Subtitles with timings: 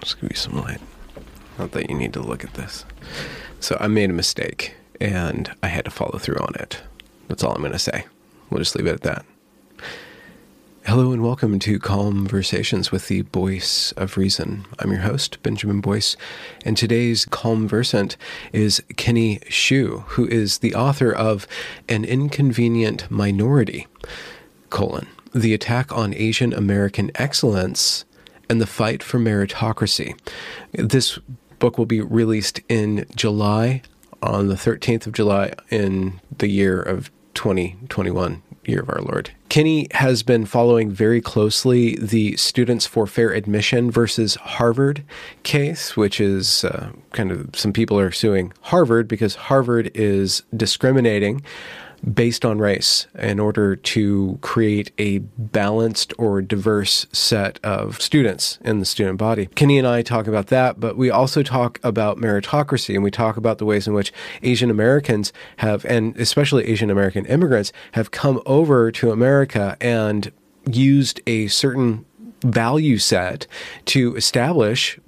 [0.00, 0.80] Just give you some light.
[1.58, 2.84] Not that you need to look at this.
[3.58, 6.80] So I made a mistake and I had to follow through on it.
[7.28, 8.04] That's all I'm going to say.
[8.48, 9.24] We'll just leave it at that.
[10.86, 14.66] Hello and welcome to Conversations with the Voice of Reason.
[14.78, 16.16] I'm your host, Benjamin Boyce,
[16.64, 18.16] and today's conversant
[18.52, 21.46] is Kenny Xu, who is the author of
[21.88, 23.88] An Inconvenient Minority,
[24.70, 28.04] colon, The Attack on Asian American Excellence
[28.50, 30.18] and the Fight for Meritocracy.
[30.72, 31.18] This
[31.60, 33.82] book will be released in July,
[34.22, 39.30] on the 13th of July, in the year of 2021, year of our Lord.
[39.50, 45.04] Kenny has been following very closely the Students for Fair Admission versus Harvard
[45.44, 51.42] case, which is uh, kind of some people are suing Harvard because Harvard is discriminating
[52.14, 58.78] based on race in order to create a balanced or diverse set of students in
[58.78, 59.46] the student body.
[59.54, 63.36] Kenny and I talk about that, but we also talk about meritocracy and we talk
[63.36, 64.12] about the ways in which
[64.42, 70.32] Asian Americans have, and especially Asian American immigrants, have come over to America and
[70.70, 72.04] used a certain
[72.42, 73.46] value set
[73.86, 74.98] to establish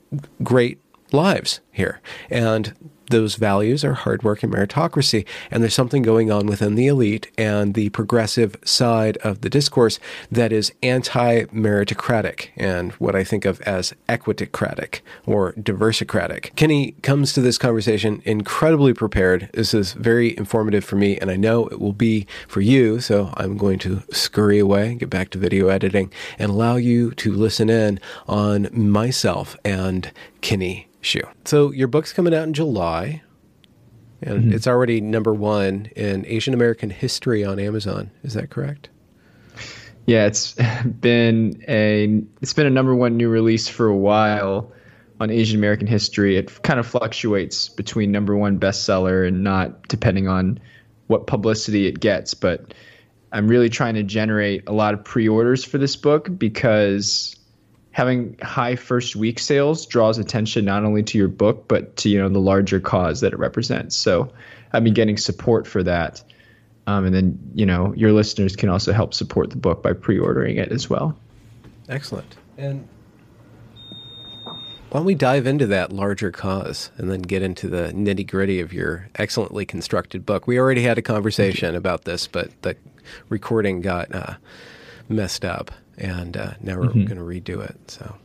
[0.42, 0.78] great
[1.12, 2.00] lives here.
[2.30, 2.74] And
[3.12, 5.24] those values are hard work and meritocracy.
[5.50, 10.00] And there's something going on within the elite and the progressive side of the discourse
[10.30, 16.56] that is anti meritocratic and what I think of as equitocratic or diversicratic.
[16.56, 19.50] Kenny comes to this conversation incredibly prepared.
[19.52, 23.00] This is very informative for me, and I know it will be for you.
[23.00, 27.32] So I'm going to scurry away, get back to video editing, and allow you to
[27.32, 30.10] listen in on myself and
[30.40, 31.22] Kenny Xu.
[31.44, 33.22] So your book's coming out in July,
[34.20, 34.52] and mm-hmm.
[34.52, 38.10] it's already number one in Asian American history on Amazon.
[38.22, 38.88] Is that correct?
[40.06, 40.54] Yeah, it's
[41.00, 44.72] been a it's been a number one new release for a while
[45.20, 46.36] on Asian American history.
[46.36, 50.58] It kind of fluctuates between number one bestseller and not, depending on
[51.06, 52.34] what publicity it gets.
[52.34, 52.74] But
[53.32, 57.36] I'm really trying to generate a lot of pre-orders for this book because
[57.92, 62.18] having high first week sales draws attention not only to your book but to you
[62.18, 63.96] know the larger cause that it represents.
[63.96, 64.32] So
[64.72, 66.22] I've been getting support for that,
[66.86, 70.56] um, and then you know your listeners can also help support the book by pre-ordering
[70.56, 71.16] it as well.
[71.88, 72.36] Excellent.
[72.56, 72.88] And
[74.92, 78.60] why don't we dive into that larger cause and then get into the nitty gritty
[78.60, 80.46] of your excellently constructed book?
[80.46, 82.76] We already had a conversation about this, but the
[83.30, 84.34] recording got uh,
[85.08, 87.04] messed up and uh, now we're mm-hmm.
[87.04, 87.90] going to redo it.
[87.90, 88.16] So,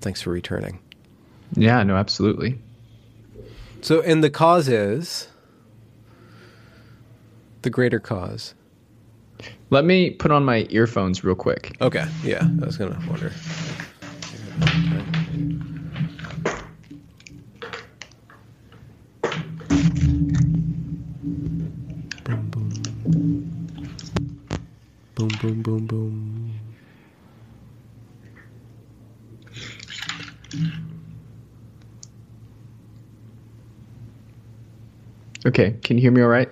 [0.00, 0.80] thanks for returning.
[1.54, 2.58] Yeah, no, absolutely.
[3.82, 5.28] So, and the cause is
[7.62, 8.54] the greater cause.
[9.70, 11.76] Let me put on my earphones real quick.
[11.80, 12.06] Okay.
[12.22, 13.32] Yeah, I was going to wonder.
[25.20, 26.50] Boom, boom, boom, boom.
[35.44, 36.48] Okay, can you hear me all right?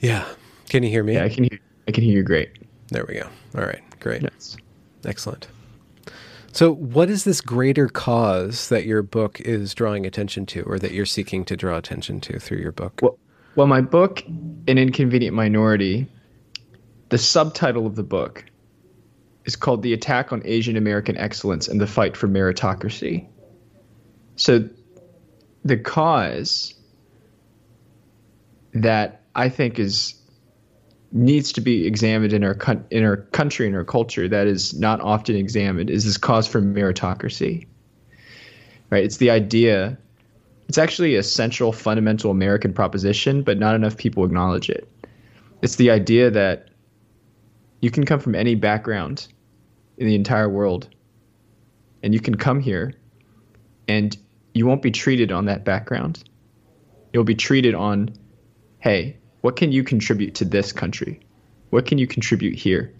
[0.00, 0.28] Yeah.
[0.68, 1.14] Can you hear me?
[1.14, 2.50] Yeah, I can hear I can hear you great.
[2.88, 3.28] There we go.
[3.56, 4.20] All right, great.
[4.20, 4.58] Yes.
[5.06, 5.48] Excellent.
[6.52, 10.92] So, what is this greater cause that your book is drawing attention to, or that
[10.92, 13.00] you're seeking to draw attention to through your book?
[13.00, 13.18] Well,
[13.56, 16.06] well my book, An Inconvenient Minority,
[17.12, 18.42] the subtitle of the book
[19.44, 23.26] is called The Attack on Asian American Excellence and the Fight for Meritocracy.
[24.36, 24.66] So
[25.62, 26.72] the cause
[28.72, 30.14] that I think is
[31.12, 32.56] needs to be examined in our
[32.90, 36.62] in our country and our culture that is not often examined is this cause for
[36.62, 37.66] meritocracy.
[38.88, 39.04] Right?
[39.04, 39.98] It's the idea
[40.66, 44.88] it's actually a central fundamental American proposition, but not enough people acknowledge it.
[45.60, 46.70] It's the idea that
[47.82, 49.28] you can come from any background
[49.98, 50.88] in the entire world,
[52.02, 52.94] and you can come here,
[53.88, 54.16] and
[54.54, 56.24] you won't be treated on that background.
[57.12, 58.14] You'll be treated on,
[58.78, 61.20] hey, what can you contribute to this country?
[61.70, 62.94] What can you contribute here?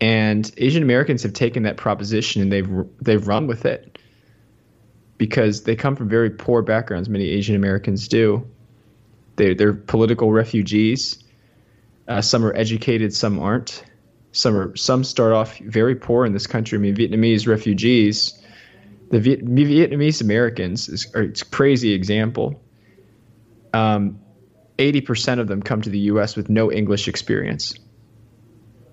[0.00, 2.68] And Asian Americans have taken that proposition and they've
[3.02, 3.98] they've run with it
[5.18, 7.08] because they come from very poor backgrounds.
[7.10, 8.48] Many Asian Americans do.
[9.36, 11.22] They they're political refugees.
[12.10, 13.84] Uh, some are educated, some aren't.
[14.32, 16.76] Some are some start off very poor in this country.
[16.76, 18.42] I mean, Vietnamese refugees,
[19.10, 22.60] the Viet, Vietnamese Americans is are, it's a crazy example.
[23.72, 24.18] Um,
[24.78, 26.34] 80% of them come to the U.S.
[26.34, 27.74] with no English experience,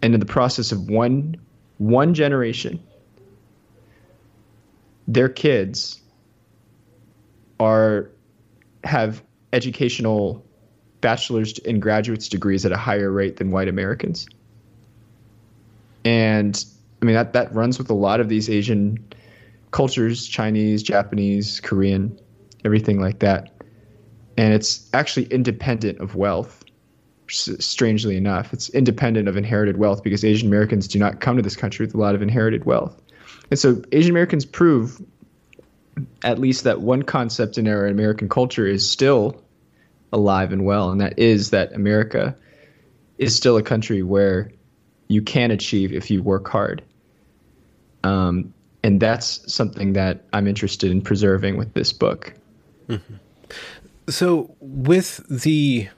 [0.03, 1.37] and in the process of one
[1.79, 2.83] one generation,
[5.07, 5.99] their kids
[7.59, 8.11] are
[8.83, 9.23] have
[9.53, 10.46] educational
[11.01, 14.27] bachelor's and graduate's degrees at a higher rate than white Americans.
[16.03, 16.63] And
[17.01, 18.97] I mean that that runs with a lot of these Asian
[19.71, 22.19] cultures, Chinese, Japanese, Korean,
[22.65, 23.51] everything like that.
[24.37, 26.63] And it's actually independent of wealth.
[27.29, 31.57] Strangely enough, it's independent of inherited wealth because Asian Americans do not come to this
[31.57, 33.01] country with a lot of inherited wealth.
[33.51, 35.01] And so Asian Americans prove
[36.23, 39.43] at least that one concept in our American culture is still
[40.13, 42.35] alive and well, and that is that America
[43.17, 44.51] is still a country where
[45.07, 46.83] you can achieve if you work hard.
[48.03, 52.33] Um, and that's something that I'm interested in preserving with this book.
[52.87, 53.15] Mm-hmm.
[54.09, 55.89] So, with the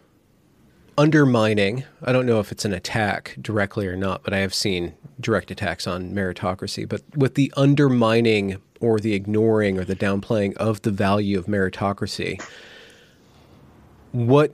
[0.98, 4.96] undermining, I don't know if it's an attack directly or not, but I have seen
[5.20, 6.88] direct attacks on meritocracy.
[6.88, 12.44] But with the undermining or the ignoring or the downplaying of the value of meritocracy,
[14.12, 14.52] what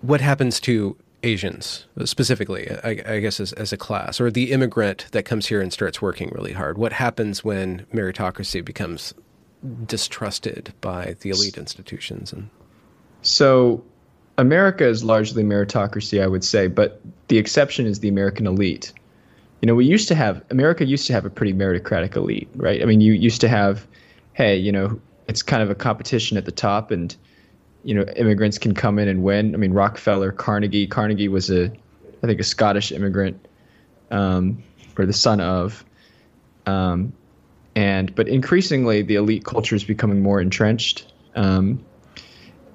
[0.00, 5.06] what happens to Asians specifically, I, I guess as, as, a class, or the immigrant
[5.12, 6.78] that comes here and starts working really hard?
[6.78, 9.14] What happens when meritocracy becomes
[9.86, 12.32] distrusted by the elite institutions?
[12.32, 12.50] And
[13.22, 13.84] so,
[14.36, 18.92] America is largely meritocracy, I would say, but the exception is the American elite.
[19.60, 22.82] You know, we used to have America used to have a pretty meritocratic elite, right?
[22.82, 23.86] I mean, you used to have,
[24.32, 27.14] hey, you know, it's kind of a competition at the top, and
[27.84, 29.54] you know immigrants can come in and win.
[29.54, 30.86] I mean Rockefeller, Carnegie.
[30.86, 31.72] Carnegie was a,
[32.22, 33.44] I think a Scottish immigrant,
[34.10, 34.62] um,
[34.98, 35.84] or the son of,
[36.66, 37.12] um,
[37.74, 41.84] and but increasingly the elite culture is becoming more entrenched, um,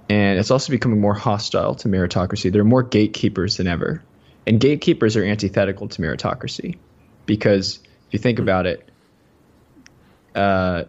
[0.09, 2.51] and it's also becoming more hostile to meritocracy.
[2.51, 4.03] There are more gatekeepers than ever,
[4.45, 6.77] and gatekeepers are antithetical to meritocracy,
[7.25, 8.89] because if you think about it.
[10.35, 10.83] Uh,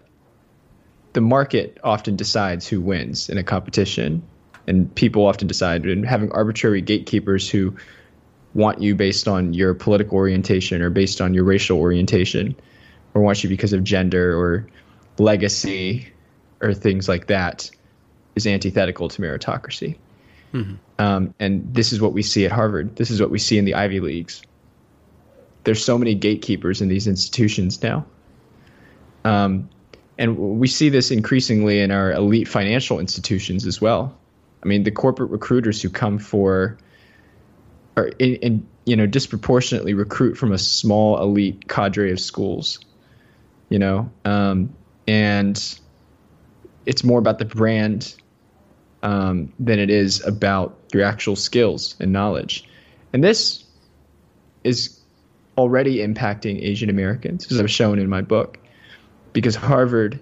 [1.18, 4.22] the market often decides who wins in a competition,
[4.68, 5.84] and people often decide.
[5.84, 7.76] And having arbitrary gatekeepers who
[8.54, 12.54] want you based on your political orientation or based on your racial orientation,
[13.14, 14.68] or want you because of gender or
[15.18, 16.06] legacy
[16.60, 17.68] or things like that,
[18.36, 19.96] is antithetical to meritocracy.
[20.54, 20.74] Mm-hmm.
[21.00, 22.94] Um, and this is what we see at Harvard.
[22.94, 24.40] This is what we see in the Ivy Leagues.
[25.64, 28.06] There's so many gatekeepers in these institutions now.
[29.24, 29.68] Um,
[30.18, 34.16] and we see this increasingly in our elite financial institutions as well.
[34.62, 36.76] I mean, the corporate recruiters who come for,
[37.96, 42.80] or in, in you know, disproportionately recruit from a small elite cadre of schools,
[43.68, 44.74] you know, um,
[45.06, 45.78] and
[46.84, 48.16] it's more about the brand
[49.04, 52.68] um, than it is about your actual skills and knowledge.
[53.12, 53.62] And this
[54.64, 54.98] is
[55.56, 58.58] already impacting Asian Americans, as I've shown in my book
[59.32, 60.20] because Harvard,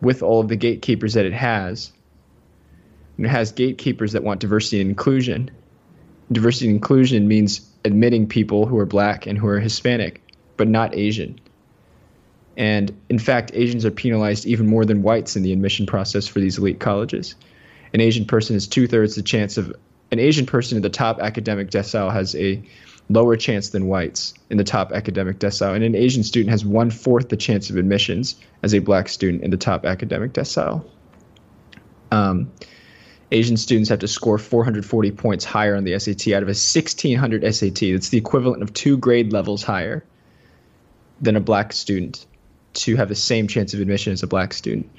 [0.00, 1.92] with all of the gatekeepers that it has,
[3.18, 5.50] it has gatekeepers that want diversity and inclusion.
[6.30, 10.22] Diversity and inclusion means admitting people who are black and who are Hispanic,
[10.56, 11.40] but not Asian.
[12.56, 16.40] And in fact, Asians are penalized even more than whites in the admission process for
[16.40, 17.34] these elite colleges.
[17.94, 19.74] An Asian person has two thirds the chance of
[20.10, 22.62] an Asian person in the top academic decile has a
[23.10, 26.90] lower chance than whites in the top academic decile, and an Asian student has one
[26.90, 30.84] fourth the chance of admissions as a black student in the top academic decile.
[32.10, 32.50] Um,
[33.30, 37.54] Asian students have to score 440 points higher on the SAT out of a 1600
[37.54, 37.80] SAT.
[37.92, 40.04] That's the equivalent of two grade levels higher
[41.20, 42.24] than a black student
[42.74, 44.90] to have the same chance of admission as a black student.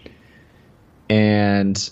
[1.09, 1.89] And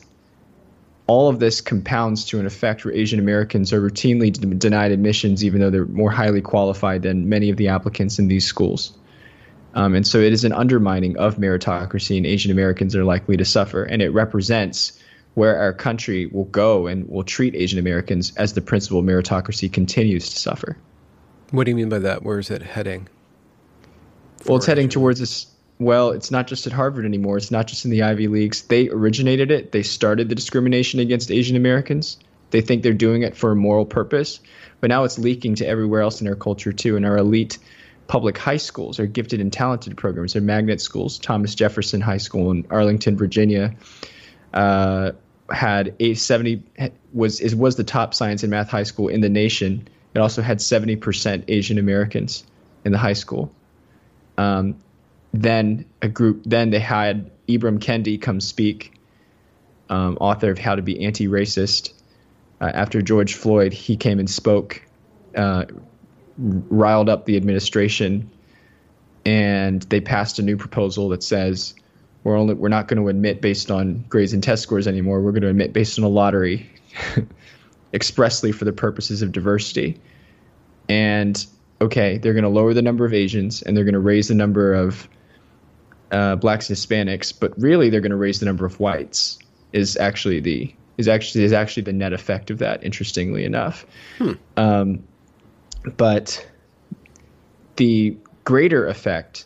[1.08, 5.44] all of this compounds to an effect where Asian Americans are routinely d- denied admissions,
[5.44, 8.98] even though they're more highly qualified than many of the applicants in these schools.
[9.74, 13.46] Um, and so it is an undermining of meritocracy, and Asian Americans are likely to
[13.46, 13.84] suffer.
[13.84, 15.00] And it represents
[15.36, 20.30] where our country will go and will treat Asian Americans as the principal meritocracy continues
[20.30, 20.78] to suffer.
[21.52, 22.24] What do you mean by that?
[22.24, 23.08] Where is it heading?
[24.46, 25.48] Well, it's heading towards this
[25.80, 27.38] well, it's not just at Harvard anymore.
[27.38, 28.64] It's not just in the Ivy Leagues.
[28.64, 29.72] They originated it.
[29.72, 32.18] They started the discrimination against Asian Americans.
[32.50, 34.40] They think they're doing it for a moral purpose,
[34.80, 36.96] but now it's leaking to everywhere else in our culture too.
[36.96, 37.60] And our elite
[38.08, 41.20] public high schools, our gifted and talented programs, our magnet schools.
[41.20, 43.76] Thomas Jefferson High School in Arlington, Virginia,
[44.54, 45.12] uh,
[45.52, 46.64] had a 70
[47.14, 49.88] was was the top science and math high school in the nation.
[50.14, 52.44] It also had 70% Asian Americans
[52.84, 53.52] in the high school.
[54.38, 54.78] Um,
[55.42, 56.44] then a group.
[56.46, 59.00] Then they had Ibram Kendi come speak,
[59.90, 61.94] um, author of How to Be Anti-Racist.
[62.60, 64.82] Uh, after George Floyd, he came and spoke,
[65.36, 65.66] uh,
[66.38, 68.30] riled up the administration,
[69.26, 71.76] and they passed a new proposal that says
[72.24, 75.22] we're only we're not going to admit based on grades and test scores anymore.
[75.22, 76.70] We're going to admit based on a lottery,
[77.94, 80.00] expressly for the purposes of diversity.
[80.90, 81.46] And
[81.80, 84.36] okay, they're going to lower the number of Asians and they're going to raise the
[84.36, 85.08] number of
[86.12, 89.40] uh, blacks and Hispanics, but really they're going to raise the number of whites.
[89.74, 92.84] Is actually the is actually is actually the net effect of that.
[92.84, 93.86] Interestingly enough,
[94.18, 94.34] hmm.
[94.56, 95.04] um,
[95.98, 96.46] but
[97.76, 99.46] the greater effect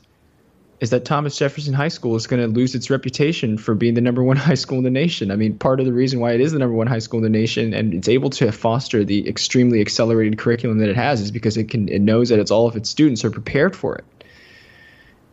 [0.82, 4.01] is that Thomas Jefferson High School is going to lose its reputation for being the
[4.01, 5.32] number one high school in the nation.
[5.32, 7.24] I mean, part of the reason why it is the number one high school in
[7.24, 11.32] the nation and it's able to foster the extremely accelerated curriculum that it has is
[11.32, 14.06] because it can it knows that it's all of its students are prepared for it.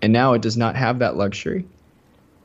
[0.01, 1.67] And now it does not have that luxury.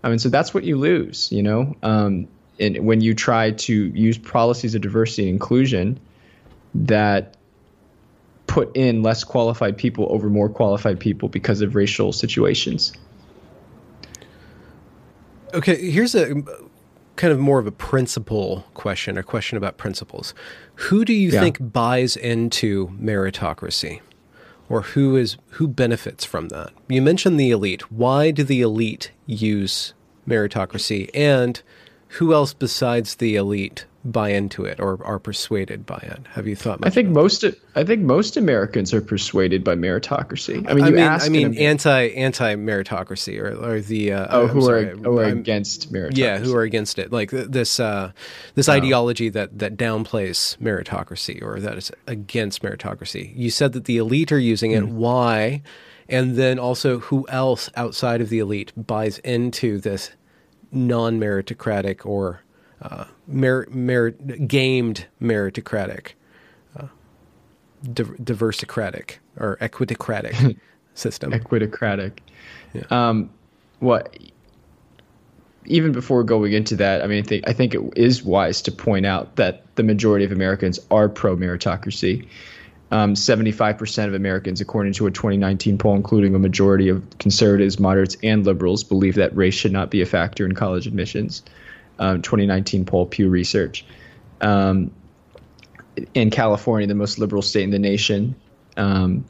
[0.03, 1.75] I mean, so that's what you lose, you know.
[1.83, 2.27] Um,
[2.59, 5.99] and when you try to use policies of diversity and inclusion
[6.75, 7.37] that
[8.47, 12.93] put in less qualified people over more qualified people because of racial situations.
[15.53, 16.35] Okay, here's a
[17.15, 20.33] kind of more of a principle question, a question about principles.
[20.75, 21.39] Who do you yeah.
[21.39, 24.01] think buys into meritocracy?
[24.73, 26.71] Or who is who benefits from that?
[26.87, 27.91] You mentioned the elite.
[27.91, 29.93] Why do the elite use
[30.27, 31.61] meritocracy and
[32.17, 36.19] who else besides the elite buy into it or are persuaded by it?
[36.31, 36.79] Have you thought?
[36.83, 37.43] I think most.
[37.75, 40.69] I think most Americans are persuaded by meritocracy.
[40.69, 44.61] I mean, I mean, I mean, anti anti meritocracy or, or the uh, oh, who
[44.61, 46.17] sorry, are, who are against meritocracy?
[46.17, 47.11] Yeah, who are against it?
[47.11, 48.11] Like this uh,
[48.55, 48.73] this oh.
[48.73, 53.31] ideology that that downplays meritocracy or that is against meritocracy.
[53.35, 54.83] You said that the elite are using it.
[54.83, 54.93] Mm.
[54.93, 55.61] Why?
[56.09, 60.11] And then also, who else outside of the elite buys into this
[60.71, 62.42] non meritocratic or
[62.83, 66.11] uh, merit, gamed meritocratic,
[66.77, 66.87] uh,
[67.85, 70.35] diversicratic or equitocratic
[70.93, 71.33] system.
[71.33, 72.21] Equitocratic.
[72.73, 72.83] Yeah.
[72.89, 73.29] Um,
[73.79, 74.17] what?
[75.65, 78.71] Even before going into that, I mean, I think, I think it is wise to
[78.71, 82.27] point out that the majority of Americans are pro meritocracy.
[82.91, 88.17] Um, 75% of Americans, according to a 2019 poll, including a majority of conservatives, moderates,
[88.21, 91.43] and liberals, believe that race should not be a factor in college admissions
[91.99, 93.85] um, 2019 poll, Pew Research.
[94.41, 94.91] Um,
[96.13, 98.35] in California, the most liberal state in the nation,
[98.77, 99.25] um,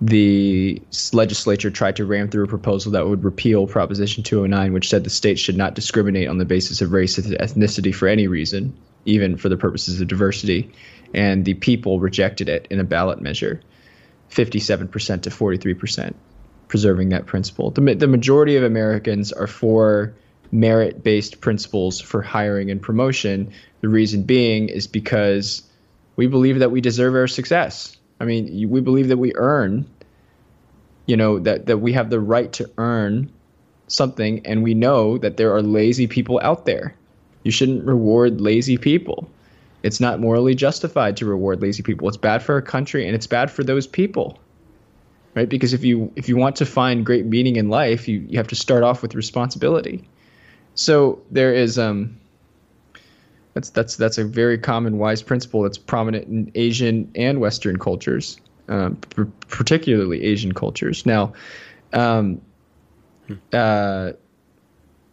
[0.00, 5.04] the legislature tried to ram through a proposal that would repeal Proposition 209, which said
[5.04, 8.76] the state should not discriminate on the basis of race or ethnicity for any reason,
[9.04, 10.72] even for the purposes of diversity.
[11.14, 13.60] And the people rejected it in a ballot measure
[14.30, 16.14] 57% to 43%,
[16.66, 17.70] preserving that principle.
[17.70, 20.14] The, the majority of Americans are for
[20.52, 23.52] merit based principles for hiring and promotion.
[23.80, 25.62] The reason being is because
[26.14, 27.96] we believe that we deserve our success.
[28.20, 29.86] I mean, we believe that we earn,
[31.06, 33.32] you know, that, that we have the right to earn
[33.88, 36.94] something, and we know that there are lazy people out there.
[37.42, 39.28] You shouldn't reward lazy people.
[39.82, 42.06] It's not morally justified to reward lazy people.
[42.08, 44.38] It's bad for our country and it's bad for those people.
[45.34, 45.48] Right?
[45.48, 48.48] Because if you if you want to find great meaning in life, you, you have
[48.48, 50.04] to start off with responsibility.
[50.74, 52.18] So there is um
[53.54, 58.40] that's that's that's a very common wise principle that's prominent in Asian and Western cultures,
[58.68, 61.04] um, p- particularly Asian cultures.
[61.04, 61.34] Now,
[61.92, 62.40] um,
[63.52, 64.12] uh,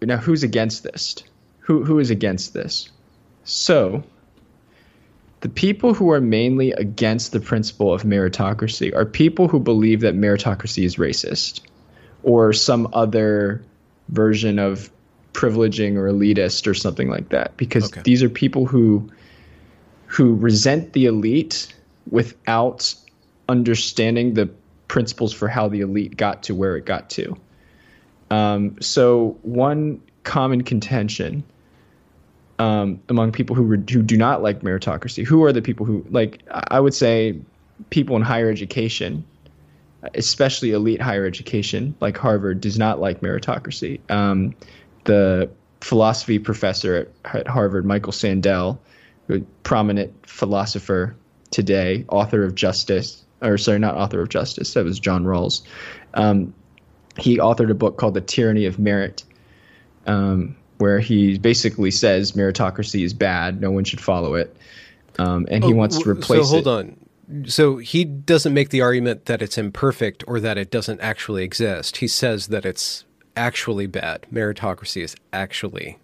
[0.01, 1.15] now who's against this?
[1.59, 2.89] Who who is against this?
[3.43, 4.03] So,
[5.41, 10.15] the people who are mainly against the principle of meritocracy are people who believe that
[10.15, 11.61] meritocracy is racist,
[12.23, 13.61] or some other
[14.07, 14.89] version of
[15.39, 18.01] privileging or elitist or something like that because okay.
[18.03, 19.09] these are people who
[20.05, 21.73] who resent the elite
[22.11, 22.93] without
[23.47, 24.49] understanding the
[24.89, 27.37] principles for how the elite got to where it got to.
[28.31, 31.43] Um, so one common contention
[32.57, 36.05] um, among people who re- who do not like meritocracy, who are the people who
[36.09, 36.41] like?
[36.51, 37.39] I would say
[37.91, 39.23] people in higher education,
[40.15, 44.01] especially elite higher education, like Harvard, does not like meritocracy.
[44.11, 44.53] Um,
[45.09, 45.49] the
[45.81, 48.77] philosophy professor at, at Harvard, Michael Sandel,
[49.27, 51.15] a prominent philosopher
[51.49, 54.75] today, author of Justice, or sorry, not author of Justice.
[54.75, 55.63] That was John Rawls.
[56.13, 56.53] Um,
[57.17, 59.23] he authored a book called The Tyranny of Merit,
[60.05, 63.59] um, where he basically says meritocracy is bad.
[63.59, 64.55] No one should follow it,
[65.17, 66.47] um, and he oh, wants to replace.
[66.47, 66.69] So hold it.
[66.69, 67.45] on.
[67.47, 71.97] So he doesn't make the argument that it's imperfect or that it doesn't actually exist.
[71.97, 73.05] He says that it's
[73.35, 74.25] actually bad.
[74.31, 75.97] Meritocracy is actually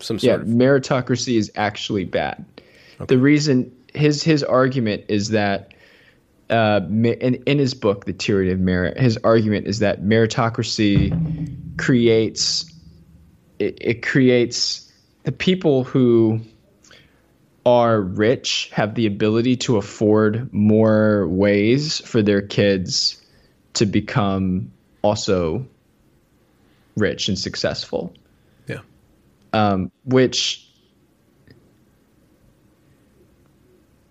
[0.00, 2.44] some sort yeah, of meritocracy is actually bad.
[3.00, 3.14] Okay.
[3.14, 5.74] The reason his his argument is that
[6.50, 11.12] uh, in, in his book, The Tyranny of Merit, his argument is that meritocracy
[11.76, 12.72] creates
[13.58, 14.90] it, it creates
[15.24, 16.40] the people who
[17.66, 23.22] are rich have the ability to afford more ways for their kids
[23.74, 25.66] to become also
[26.98, 28.14] rich and successful.
[28.66, 28.80] Yeah.
[29.52, 30.68] Um, which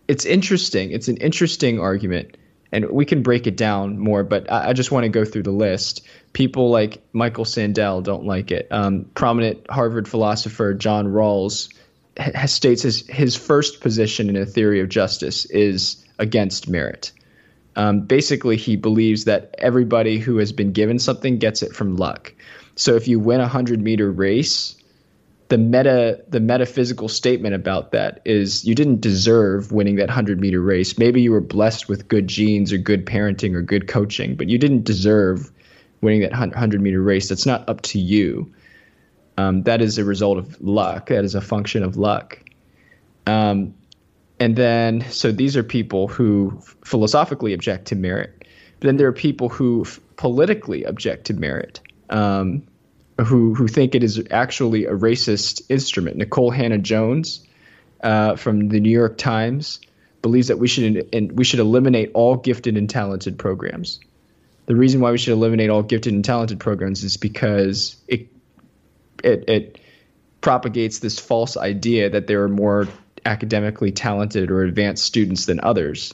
[0.07, 0.91] it's interesting.
[0.91, 2.37] It's an interesting argument,
[2.71, 4.23] and we can break it down more.
[4.23, 6.01] But I, I just want to go through the list.
[6.33, 8.67] People like Michael Sandel don't like it.
[8.71, 11.73] Um, prominent Harvard philosopher John Rawls
[12.17, 17.11] has, states his his first position in a theory of justice is against merit.
[17.75, 22.33] Um, basically, he believes that everybody who has been given something gets it from luck.
[22.77, 24.75] So if you win a hundred meter race,
[25.49, 30.61] the meta the metaphysical statement about that is you didn't deserve winning that 100 meter
[30.61, 30.97] race.
[30.97, 34.57] Maybe you were blessed with good genes or good parenting or good coaching but you
[34.57, 35.51] didn't deserve
[36.01, 37.29] winning that 100 meter race.
[37.29, 38.53] That's not up to you.
[39.37, 41.07] Um, that is a result of luck.
[41.07, 42.39] That is a function of luck.
[43.25, 43.73] Um,
[44.39, 48.45] and then so these are people who philosophically object to merit.
[48.79, 49.85] But then there are people who
[50.17, 51.79] politically object to merit
[52.09, 52.63] um,
[53.25, 56.17] who who think it is actually a racist instrument.
[56.17, 57.45] Nikole Hannah-Jones
[58.01, 59.79] uh, from the New York Times
[60.21, 63.99] believes that we should in, we should eliminate all gifted and talented programs.
[64.65, 68.27] The reason why we should eliminate all gifted and talented programs is because it
[69.23, 69.79] it, it
[70.41, 72.87] propagates this false idea that there are more
[73.25, 76.13] academically talented or advanced students than others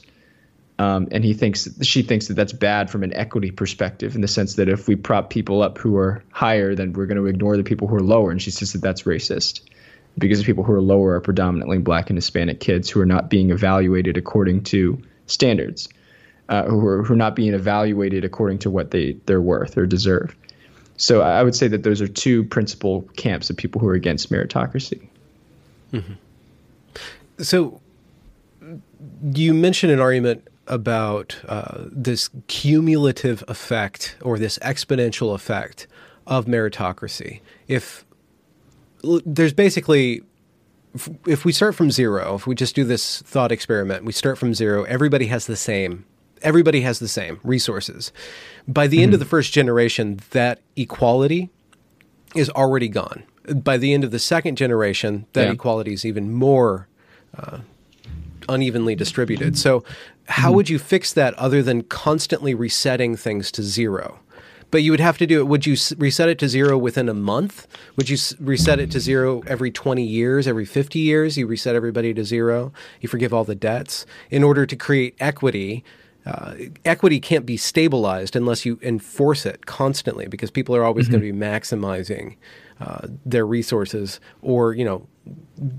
[0.78, 4.28] um, and he thinks she thinks that that's bad from an equity perspective in the
[4.28, 7.56] sense that if we prop people up who are higher, then we're going to ignore
[7.56, 8.30] the people who are lower.
[8.30, 9.60] And she says that that's racist
[10.18, 13.30] because the people who are lower are predominantly black and Hispanic kids who are not
[13.30, 15.88] being evaluated according to standards,
[16.48, 19.86] uh, who, are, who are not being evaluated according to what they, they're worth or
[19.86, 20.34] deserve.
[20.96, 24.30] So I would say that those are two principal camps of people who are against
[24.30, 25.06] meritocracy.
[25.92, 26.12] Mm-hmm.
[27.42, 27.80] So
[29.32, 35.86] you mentioned an argument about uh, this cumulative effect or this exponential effect
[36.26, 37.40] of meritocracy.
[37.68, 38.04] If
[39.02, 40.22] there's basically,
[41.26, 44.54] if, we start from zero, if we just do this thought experiment, we start from
[44.54, 46.06] zero, everybody has the same.
[46.42, 48.12] Everybody has the same resources.
[48.68, 49.04] By the mm-hmm.
[49.04, 51.50] end of the first generation, that equality
[52.34, 53.24] is already gone.
[53.54, 55.52] By the end of the second generation, that yeah.
[55.52, 56.88] equality is even more
[57.36, 57.58] uh,
[58.48, 59.56] unevenly distributed.
[59.58, 59.84] So
[60.28, 64.20] how would you fix that other than constantly resetting things to zero?
[64.70, 65.44] But you would have to do it.
[65.44, 67.68] Would you reset it to zero within a month?
[67.96, 71.38] Would you reset it to zero every 20 years, every 50 years?
[71.38, 72.72] You reset everybody to zero.
[73.00, 75.84] You forgive all the debts in order to create equity.
[76.26, 76.54] Uh,
[76.84, 81.20] equity can't be stabilized unless you enforce it constantly because people are always mm-hmm.
[81.20, 82.36] going to be maximizing
[82.80, 85.06] uh, their resources or, you know,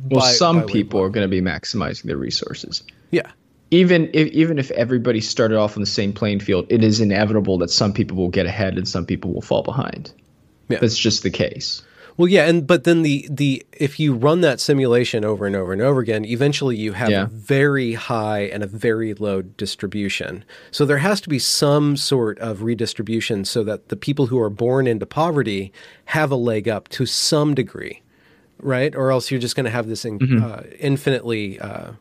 [0.10, 2.84] well, by, some by people are going to be maximizing their resources.
[3.12, 3.32] Yeah
[3.72, 7.58] even if even if everybody started off on the same playing field, it is inevitable
[7.58, 10.14] that some people will get ahead and some people will fall behind.
[10.70, 10.80] Yeah.
[10.80, 11.82] That's just the case.
[12.18, 15.74] Well, yeah, and but then the the if you run that simulation over and over
[15.74, 17.24] and over again, eventually you have yeah.
[17.24, 20.46] a very high and a very low distribution.
[20.72, 24.50] So there has to be some sort of redistribution so that the people who are
[24.50, 25.74] born into poverty
[26.06, 28.02] have a leg up to some degree,
[28.60, 28.96] right?
[28.96, 30.44] Or else you're just going to have this in, mm-hmm.
[30.44, 31.92] uh, infinitely uh,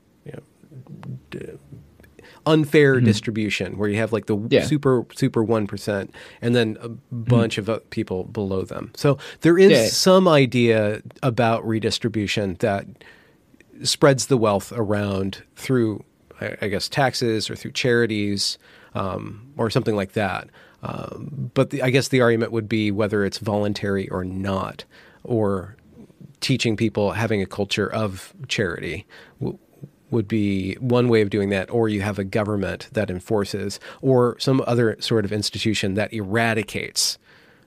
[2.47, 3.05] unfair mm-hmm.
[3.05, 4.65] distribution where you have like the yeah.
[4.65, 6.11] super super 1%
[6.43, 7.23] and then a mm-hmm.
[7.23, 7.71] bunch mm-hmm.
[7.71, 9.87] of people below them so there is yeah.
[9.87, 12.87] some idea about redistribution that
[13.83, 16.05] spreads the wealth around through
[16.41, 18.59] i, guess taxes or through charities
[18.95, 20.49] um, or something like that
[20.83, 24.85] um, but the, i guess the argument would be whether it's voluntary or not
[25.23, 25.77] or
[26.41, 29.07] teaching people having a culture of charity
[30.15, 34.39] would be one way of doing that, or you have a government that enforces, or
[34.39, 37.19] some other sort of institution that eradicates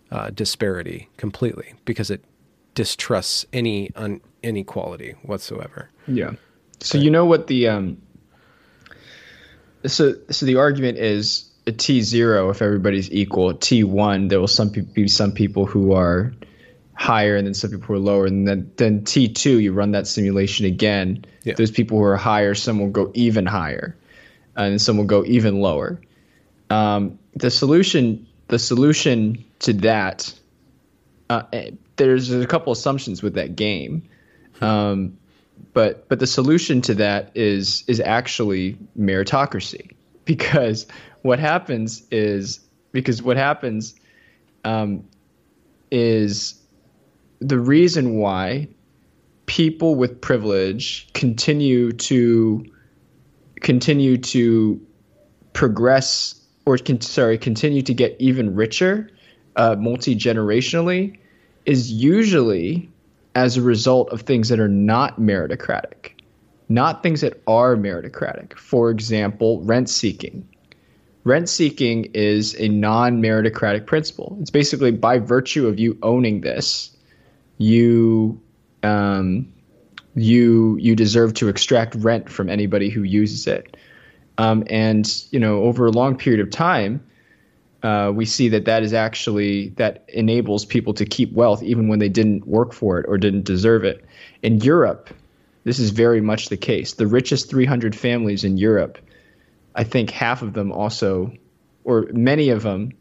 [0.09, 2.23] uh, disparity completely because it
[2.73, 5.89] distrusts any un- inequality whatsoever.
[6.07, 6.31] Yeah.
[6.79, 7.97] So you know what the um,
[9.85, 13.53] so so the argument is a T zero if everybody's equal.
[13.53, 16.33] T one there will some be some people who are
[16.97, 19.91] higher and then some people who are lower, and then then T two you run
[19.91, 21.23] that simulation again.
[21.43, 21.53] Yeah.
[21.53, 23.95] Those people who are higher, some will go even higher,
[24.55, 26.01] and some will go even lower.
[26.69, 30.33] Um, the solution the solution to that
[31.29, 34.07] uh, eh, there's a couple assumptions with that game.
[34.61, 35.17] Um,
[35.73, 39.91] but but the solution to that is is actually meritocracy
[40.25, 40.87] because
[41.21, 42.59] what happens is
[42.91, 43.95] because what happens
[44.63, 45.03] um,
[45.91, 46.61] is
[47.39, 48.67] the reason why
[49.45, 52.65] people with privilege continue to
[53.61, 54.81] continue to
[55.53, 59.09] progress or can, sorry continue to get even richer
[59.55, 61.17] uh, multi generationally
[61.65, 62.89] is usually
[63.35, 66.11] as a result of things that are not meritocratic,
[66.69, 68.57] not things that are meritocratic.
[68.57, 70.47] For example, rent seeking.
[71.23, 74.37] Rent seeking is a non meritocratic principle.
[74.41, 76.96] It's basically by virtue of you owning this,
[77.57, 78.41] you
[78.83, 79.51] um,
[80.15, 83.77] you you deserve to extract rent from anybody who uses it.
[84.37, 87.03] Um, and you know, over a long period of time,
[87.83, 91.99] uh, we see that that is actually that enables people to keep wealth even when
[91.99, 94.03] they didn't work for it or didn't deserve it.
[94.43, 95.09] In Europe,
[95.63, 96.93] this is very much the case.
[96.93, 98.97] The richest 300 families in Europe,
[99.75, 101.33] I think half of them also,
[101.83, 102.93] or many of them,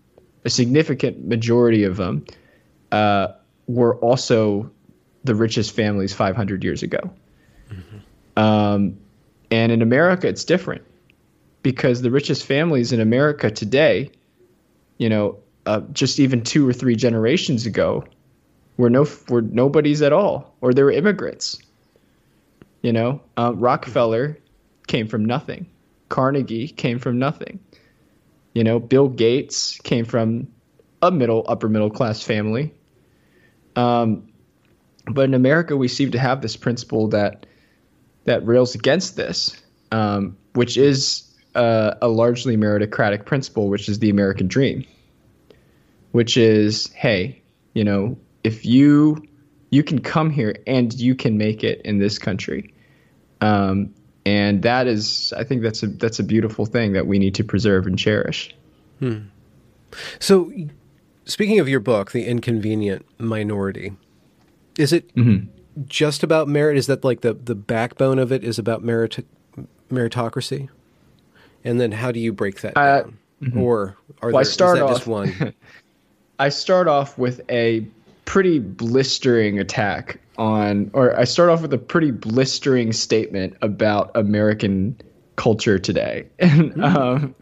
[0.44, 2.24] a significant majority of them,
[2.92, 3.28] uh,
[3.66, 4.70] were also
[5.24, 7.10] the richest families 500 years ago.
[7.70, 8.42] Mm-hmm.
[8.42, 8.98] Um,
[9.50, 10.82] and in America, it's different
[11.62, 14.10] because the richest families in America today
[14.98, 18.04] you know, uh, just even two or three generations ago,
[18.76, 21.58] were no were nobodies at all, or they were immigrants.
[22.82, 24.38] You know, uh, Rockefeller
[24.86, 25.66] came from nothing.
[26.08, 27.58] Carnegie came from nothing.
[28.54, 30.48] You know, Bill Gates came from
[31.02, 32.72] a middle upper middle class family.
[33.76, 34.28] Um,
[35.06, 37.46] but in America, we seem to have this principle that
[38.24, 39.62] that rails against this,
[39.92, 44.84] um, which is uh, a largely meritocratic principle, which is the American dream,
[46.10, 47.40] which is, hey,
[47.74, 49.22] you know, if you
[49.70, 52.74] you can come here and you can make it in this country,
[53.40, 57.34] um, and that is, I think that's a that's a beautiful thing that we need
[57.36, 58.54] to preserve and cherish.
[58.98, 59.18] Hmm.
[60.18, 60.52] So,
[61.26, 63.92] speaking of your book, The Inconvenient Minority,
[64.78, 65.50] is it mm-hmm.
[65.86, 66.76] just about merit?
[66.76, 68.42] Is that like the the backbone of it?
[68.42, 69.26] Is about merit
[69.90, 70.68] meritocracy?
[71.66, 73.18] and then how do you break that uh, down?
[73.42, 73.60] Mm-hmm.
[73.60, 75.52] Or are well, there, I start off, just one?
[76.38, 77.86] I start off with a
[78.24, 84.98] pretty blistering attack on, or I start off with a pretty blistering statement about American
[85.34, 86.26] culture today.
[86.38, 86.84] And mm-hmm.
[86.84, 87.34] um,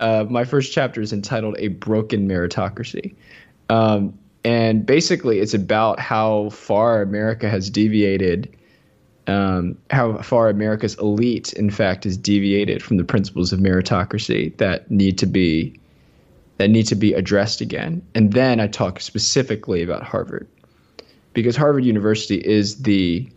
[0.00, 3.14] uh, my first chapter is entitled "A Broken Meritocracy."
[3.68, 8.56] Um, and basically, it's about how far America has deviated
[9.26, 14.90] um, how far America's elite, in fact, has deviated from the principles of meritocracy that
[14.90, 15.78] need to be
[16.58, 18.00] that need to be addressed again.
[18.14, 20.46] And then I talk specifically about Harvard,
[21.34, 23.28] because Harvard University is the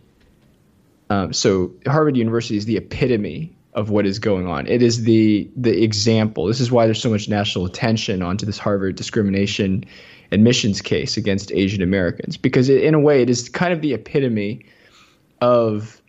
[1.10, 4.66] um, so Harvard University is the epitome of what is going on.
[4.66, 6.46] It is the the example.
[6.46, 9.84] This is why there's so much national attention onto this Harvard discrimination
[10.32, 13.94] admissions case against Asian Americans, because it, in a way it is kind of the
[13.94, 14.64] epitome
[15.40, 16.00] of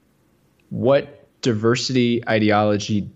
[0.69, 3.09] what diversity ideology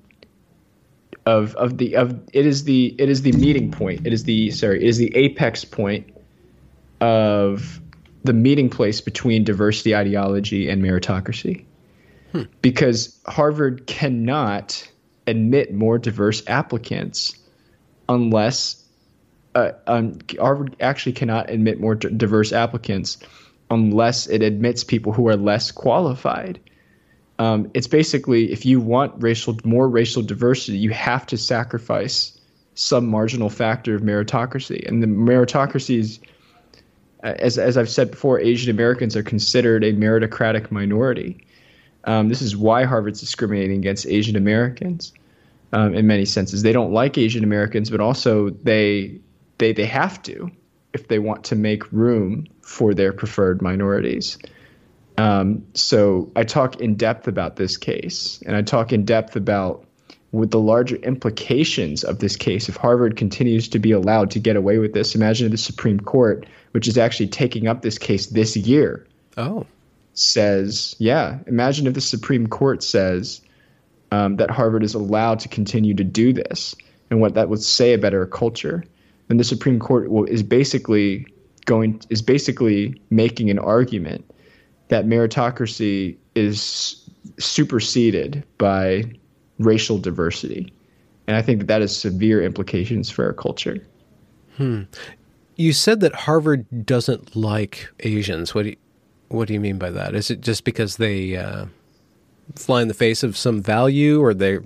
[1.26, 4.06] of of the of it is the it is the meeting point.
[4.06, 6.16] It is the sorry, it is the apex point
[7.02, 7.82] of
[8.24, 11.65] the meeting place between diversity ideology and meritocracy.
[12.62, 14.90] Because Harvard cannot
[15.28, 17.38] admit more diverse applicants
[18.08, 18.84] unless
[19.56, 23.18] uh, um, Harvard actually cannot admit more d- diverse applicants
[23.72, 26.60] unless it admits people who are less qualified.
[27.40, 32.40] Um, it's basically if you want racial more racial diversity, you have to sacrifice
[32.76, 36.20] some marginal factor of meritocracy, and the meritocracy is.
[37.24, 41.44] As, as I've said before, Asian Americans are considered a meritocratic minority.
[42.06, 45.14] Um, this is why Harvard's discriminating against Asian Americans
[45.74, 46.62] um, in many senses.
[46.62, 49.20] They don't like Asian Americans, but also they
[49.58, 50.50] they they have to
[50.94, 54.38] if they want to make room for their preferred minorities.
[55.18, 59.86] Um, so I talk in depth about this case, and I talk in depth about
[60.32, 64.58] with the larger implications of this case if Harvard continues to be allowed to get
[64.58, 65.16] away with this.
[65.16, 69.08] Imagine the Supreme Court, which is actually taking up this case this year.
[69.38, 69.66] Oh.
[70.16, 73.42] Says, yeah, imagine if the Supreme Court says
[74.12, 76.74] um, that Harvard is allowed to continue to do this
[77.10, 78.84] and what that would say about our culture,
[79.28, 81.28] then the Supreme Court is basically
[81.66, 84.24] going is basically making an argument
[84.88, 89.04] that meritocracy is superseded by
[89.60, 90.72] racial diversity.
[91.28, 93.86] And I think that that has severe implications for our culture.
[94.58, 94.84] Hmm.
[95.56, 98.54] You said that Harvard doesn't like Asians.
[98.54, 98.76] What do you,
[99.30, 100.16] what do you mean by that?
[100.16, 101.66] Is it just because they uh,
[102.56, 104.60] fly in the face of some value, or they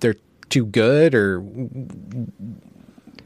[0.00, 0.16] they're
[0.48, 1.42] too good, or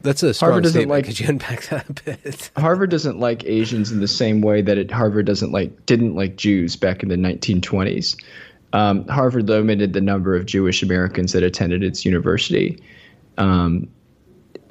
[0.01, 0.97] that's a strong Harvard doesn't statement.
[0.97, 2.51] Like, Could you unpack that a bit?
[2.57, 6.35] Harvard doesn't like Asians in the same way that it, Harvard doesn't like didn't like
[6.35, 8.21] Jews back in the 1920s.
[8.73, 12.81] Um, Harvard limited the number of Jewish Americans that attended its university
[13.37, 13.87] um,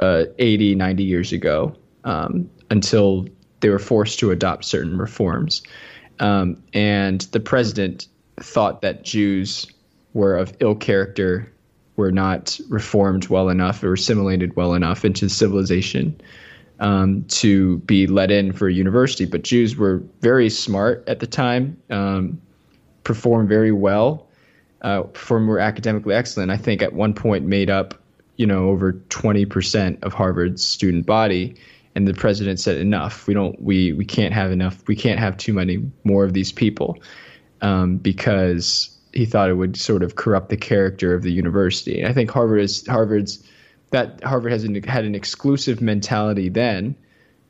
[0.00, 3.26] uh, 80, 90 years ago um, until
[3.60, 5.62] they were forced to adopt certain reforms.
[6.18, 8.06] Um, and the president
[8.38, 9.66] thought that Jews
[10.12, 11.52] were of ill character
[11.96, 16.20] were not reformed well enough or assimilated well enough into civilization
[16.80, 19.24] um, to be let in for a university.
[19.24, 22.40] But Jews were very smart at the time, um,
[23.04, 24.28] performed very well,
[24.82, 26.50] uh, performed were academically excellent.
[26.50, 27.94] I think at one point made up,
[28.36, 31.56] you know, over 20% of Harvard's student body.
[31.96, 33.26] And the president said, "Enough.
[33.26, 33.60] We don't.
[33.60, 34.86] We we can't have enough.
[34.86, 36.98] We can't have too many more of these people,
[37.62, 41.98] um, because he thought it would sort of corrupt the character of the university.
[41.98, 43.42] And I think Harvard is Harvard's
[43.92, 46.94] that Harvard has an, had an exclusive mentality then.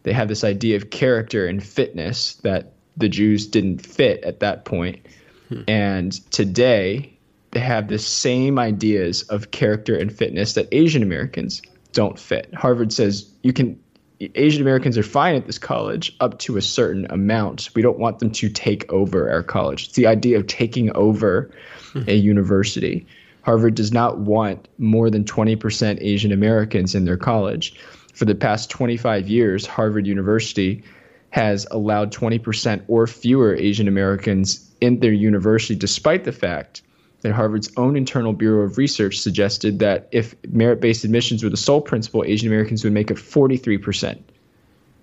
[0.05, 4.65] They have this idea of character and fitness that the Jews didn't fit at that
[4.65, 5.05] point.
[5.49, 5.63] Hmm.
[5.67, 7.19] And today
[7.51, 12.55] they have the same ideas of character and fitness that Asian Americans don't fit.
[12.55, 13.81] Harvard says you can
[14.20, 17.70] Asian Americans are fine at this college up to a certain amount.
[17.74, 19.87] We don't want them to take over our college.
[19.87, 21.50] It's the idea of taking over
[21.92, 22.09] mm-hmm.
[22.09, 23.07] a university.
[23.42, 27.79] Harvard does not want more than 20% Asian Americans in their college.
[28.14, 30.83] For the past 25 years, Harvard University
[31.31, 36.83] has allowed 20% or fewer Asian Americans in their university, despite the fact
[37.27, 41.57] that Harvard's own internal Bureau of Research suggested that if merit based admissions were the
[41.57, 44.23] sole principle, Asian Americans would make up 43%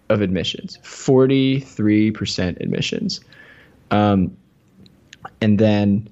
[0.07, 0.77] of admissions.
[0.83, 3.19] 43% admissions.
[3.91, 4.37] Um,
[5.41, 6.07] and then,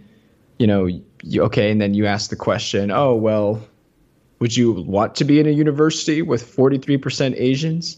[0.60, 0.86] you know,
[1.24, 3.66] you, okay, and then you ask the question oh, well,
[4.40, 7.98] would you want to be in a university with 43% Asians?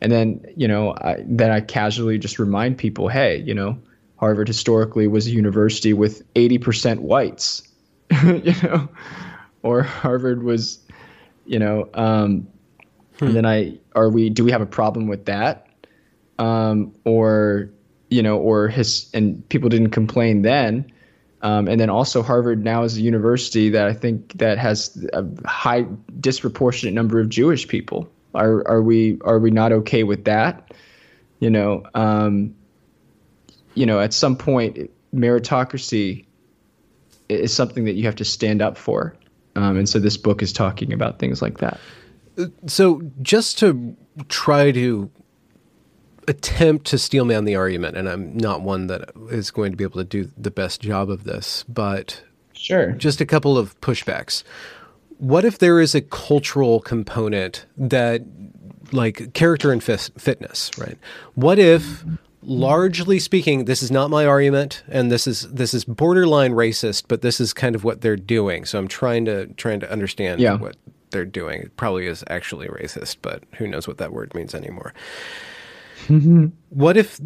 [0.00, 3.80] And then, you know, I, then I casually just remind people, hey, you know,
[4.18, 7.62] Harvard historically was a university with 80% whites,
[8.24, 8.88] you know,
[9.62, 10.80] or Harvard was,
[11.46, 12.46] you know, um,
[13.18, 13.26] hmm.
[13.26, 15.68] and then I, are we, do we have a problem with that?
[16.38, 17.70] Um, or,
[18.10, 20.90] you know, or his, and people didn't complain then.
[21.42, 25.24] Um, and then also Harvard now is a university that I think that has a
[25.46, 25.86] high
[26.18, 28.10] disproportionate number of Jewish people.
[28.34, 30.74] Are, are we, are we not okay with that?
[31.38, 32.54] You know, um,
[33.74, 36.24] you know, at some point, meritocracy
[37.28, 39.14] is something that you have to stand up for.
[39.56, 41.80] Um, and so this book is talking about things like that.
[42.66, 43.96] So just to
[44.28, 45.10] try to
[46.28, 49.84] attempt to steel man the argument, and I'm not one that is going to be
[49.84, 54.44] able to do the best job of this, but sure, just a couple of pushbacks.
[55.16, 58.22] What if there is a cultural component that,
[58.92, 60.98] like character and fitness, right?
[61.34, 62.04] What if
[62.42, 67.22] largely speaking, this is not my argument, and this is this is borderline racist, but
[67.22, 68.64] this is kind of what they're doing.
[68.64, 70.54] So I'm trying to trying to understand yeah.
[70.54, 70.76] what
[71.10, 71.62] they're doing.
[71.62, 74.94] It probably is actually racist, but who knows what that word means anymore.
[76.06, 76.46] Mm-hmm.
[76.70, 77.20] What if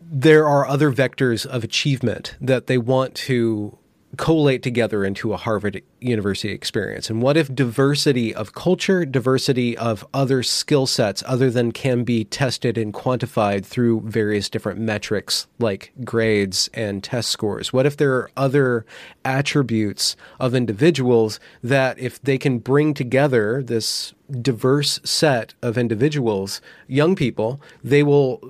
[0.00, 3.76] there are other vectors of achievement that they want to
[4.16, 7.10] collate together into a Harvard University experience?
[7.10, 12.24] And what if diversity of culture, diversity of other skill sets other than can be
[12.24, 17.72] tested and quantified through various different metrics like grades and test scores?
[17.72, 18.86] What if there are other
[19.24, 27.14] attributes of individuals that if they can bring together this diverse set of individuals, young
[27.14, 28.40] people, they will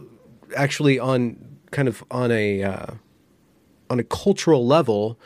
[0.57, 1.37] actually on
[1.71, 2.87] kind of on a uh,
[3.91, 5.19] on a cultural level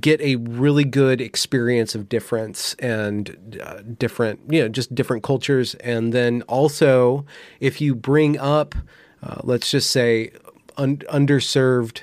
[0.00, 5.74] get a really good experience of difference and uh, different, you know, just different cultures.
[5.76, 7.26] And then also,
[7.60, 8.74] if you bring up,
[9.22, 10.30] uh, let's just say,
[10.76, 12.02] un- underserved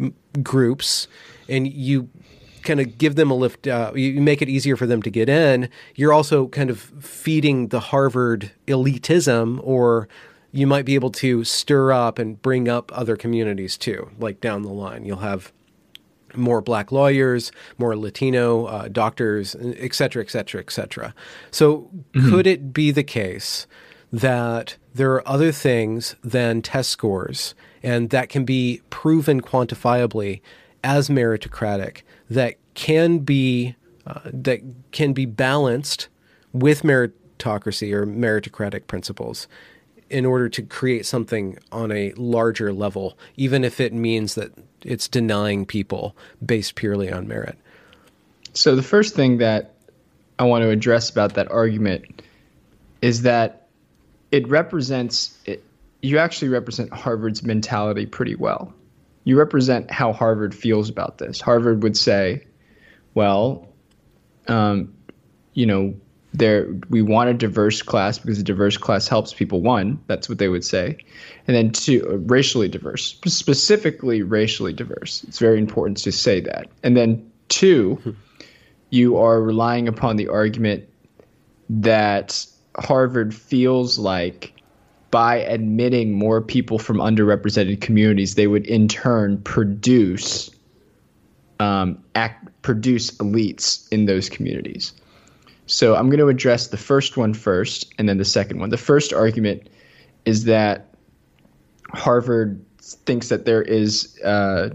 [0.00, 1.06] m- groups
[1.48, 2.08] and you
[2.62, 5.28] kind of give them a lift, uh, you make it easier for them to get
[5.28, 10.08] in, you're also kind of feeding the Harvard elitism or
[10.52, 14.62] you might be able to stir up and bring up other communities too, like down
[14.62, 15.04] the line.
[15.04, 15.52] You'll have
[16.36, 21.14] more black lawyers, more Latino uh, doctors, et cetera, et cetera, et cetera.
[21.50, 22.30] So, mm-hmm.
[22.30, 23.66] could it be the case
[24.12, 30.40] that there are other things than test scores, and that can be proven quantifiably
[30.84, 33.74] as meritocratic that can be
[34.06, 34.60] uh, that
[34.92, 36.08] can be balanced
[36.52, 39.48] with meritocracy or meritocratic principles
[40.10, 44.52] in order to create something on a larger level, even if it means that
[44.84, 47.56] it's denying people based purely on merit.
[48.52, 49.74] So the first thing that
[50.38, 52.22] I want to address about that argument
[53.02, 53.68] is that
[54.30, 55.62] it represents it,
[56.02, 58.72] you actually represent Harvard's mentality pretty well.
[59.24, 61.40] You represent how Harvard feels about this.
[61.40, 62.46] Harvard would say,
[63.14, 63.68] well,
[64.48, 64.92] um,
[65.54, 65.94] you know,
[66.34, 70.38] there we want a diverse class because a diverse class helps people one that's what
[70.38, 70.98] they would say
[71.46, 75.24] and then two racially diverse specifically racially diverse.
[75.24, 76.68] It's very important to say that.
[76.82, 78.16] And then two
[78.90, 80.88] you are relying upon the argument
[81.68, 84.52] that harvard feels like
[85.10, 90.50] by admitting more people from underrepresented communities they would in turn produce
[91.60, 94.92] um, act, produce elites in those communities
[95.66, 98.70] so I'm going to address the first one first and then the second one.
[98.70, 99.68] The first argument
[100.24, 100.94] is that
[101.90, 104.70] Harvard thinks that there is uh,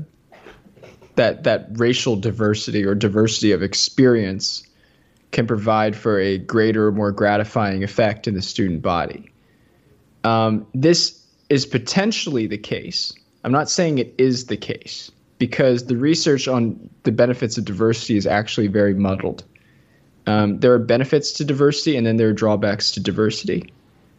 [1.15, 4.63] that that racial diversity or diversity of experience
[5.31, 9.31] can provide for a greater, more gratifying effect in the student body.
[10.23, 13.13] Um, this is potentially the case.
[13.43, 18.17] I'm not saying it is the case because the research on the benefits of diversity
[18.17, 19.43] is actually very muddled.
[20.29, 23.73] Um, there are benefits to diversity, and then there are drawbacks to diversity.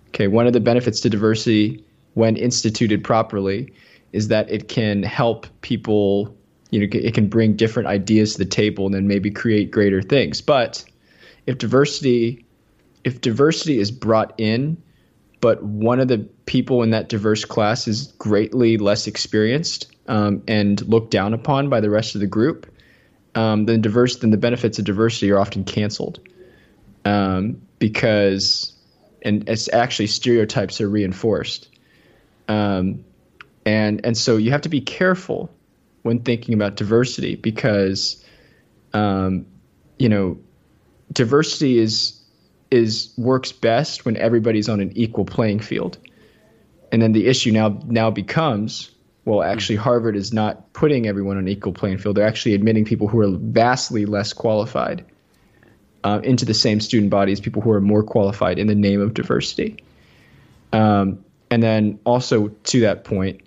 [0.09, 3.73] Okay, one of the benefits to diversity, when instituted properly,
[4.13, 6.35] is that it can help people.
[6.71, 10.03] You know, it can bring different ideas to the table, and then maybe create greater
[10.03, 10.41] things.
[10.41, 10.85] But
[11.47, 12.45] if diversity,
[13.05, 14.83] if diversity is brought in,
[15.41, 20.83] but one of the people in that diverse class is greatly less experienced um, and
[20.89, 22.67] looked down upon by the rest of the group,
[23.35, 26.21] um, then diverse then the benefits of diversity are often canceled
[27.05, 28.73] um, because
[29.23, 31.69] and it's actually stereotypes are reinforced.
[32.49, 33.05] Um,
[33.67, 35.51] and and so you have to be careful
[36.03, 38.25] when thinking about diversity because
[38.93, 39.47] um,
[39.99, 40.39] you know
[41.13, 42.21] diversity is
[42.71, 45.99] is works best when everybody's on an equal playing field.
[46.93, 48.91] And then the issue now now becomes
[49.31, 52.17] well, actually, Harvard is not putting everyone on equal playing field.
[52.17, 55.05] They're actually admitting people who are vastly less qualified
[56.03, 59.01] uh, into the same student body as people who are more qualified in the name
[59.01, 59.85] of diversity.
[60.73, 63.41] Um, and then also to that point,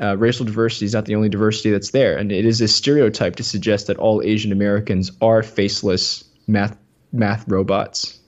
[0.00, 3.36] uh, racial diversity is not the only diversity that's there, and it is a stereotype
[3.36, 6.74] to suggest that all Asian Americans are faceless math
[7.12, 8.18] math robots.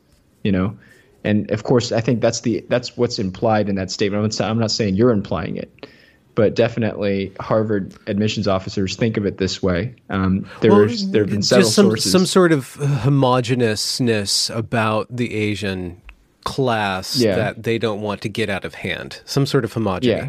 [0.42, 0.78] You know,
[1.24, 4.22] and of course, I think that's the that's what's implied in that statement.
[4.22, 5.86] I'm not, I'm not saying you're implying it
[6.34, 9.94] but definitely Harvard admissions officers think of it this way.
[10.08, 12.12] Um, there's well, there have been several just some, sources.
[12.12, 16.00] Some sort of homogeneousness about the Asian
[16.44, 17.36] class yeah.
[17.36, 19.20] that they don't want to get out of hand.
[19.24, 20.04] Some sort of homogeny.
[20.04, 20.28] Yeah.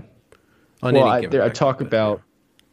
[0.82, 2.22] well, I, there, I talk about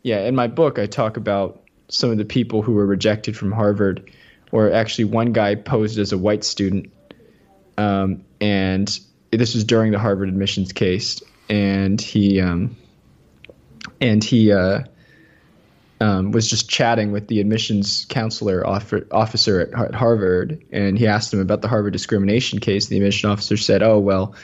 [0.02, 3.52] yeah in my book I talk about some of the people who were rejected from
[3.52, 4.10] Harvard,
[4.52, 6.92] or actually one guy posed as a white student,
[7.78, 8.98] um, and
[9.30, 12.40] this was during the Harvard admissions case, and he.
[12.40, 12.76] Um,
[14.00, 14.80] and he uh,
[16.00, 21.40] um, was just chatting with the admissions counselor officer at Harvard, and he asked him
[21.40, 22.86] about the Harvard discrimination case.
[22.86, 24.34] The admission officer said, "Oh well,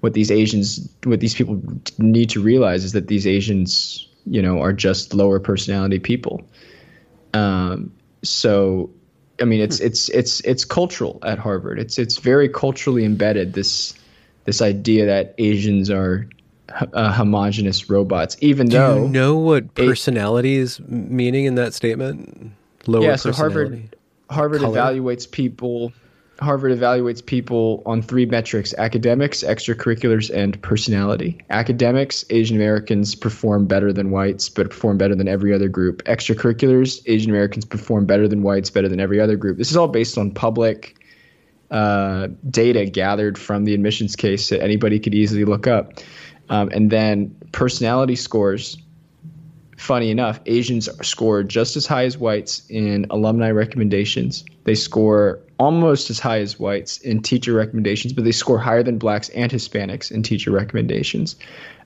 [0.00, 1.62] what these Asians, what these people
[1.98, 6.42] need to realize is that these Asians, you know, are just lower personality people."
[7.32, 8.90] Um, so,
[9.40, 11.78] I mean, it's it's it's it's cultural at Harvard.
[11.78, 13.52] It's it's very culturally embedded.
[13.52, 13.94] This
[14.44, 16.28] this idea that Asians are
[16.92, 22.52] uh, homogenous robots, even Do though you know what personality is meaning in that statement?
[22.86, 23.96] Lower yeah, so Harvard
[24.30, 24.76] Harvard Color?
[24.78, 25.92] evaluates people.
[26.40, 31.40] Harvard evaluates people on three metrics: academics, extracurriculars, and personality.
[31.50, 36.02] Academics, Asian Americans perform better than whites, but perform better than every other group.
[36.04, 39.58] Extracurriculars, Asian Americans perform better than whites, better than every other group.
[39.58, 40.96] This is all based on public
[41.70, 45.94] uh, data gathered from the admissions case that anybody could easily look up.
[46.48, 48.76] Um, and then personality scores.
[49.76, 54.44] Funny enough, Asians score just as high as whites in alumni recommendations.
[54.64, 58.98] They score almost as high as whites in teacher recommendations, but they score higher than
[58.98, 61.36] blacks and Hispanics in teacher recommendations.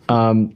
[0.09, 0.55] Um,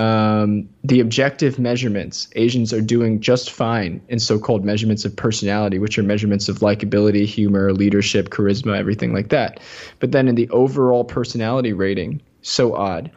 [0.00, 5.78] um, the objective measurements, Asians are doing just fine in so called measurements of personality,
[5.78, 9.60] which are measurements of likability, humor, leadership, charisma, everything like that.
[9.98, 13.10] But then in the overall personality rating, so odd,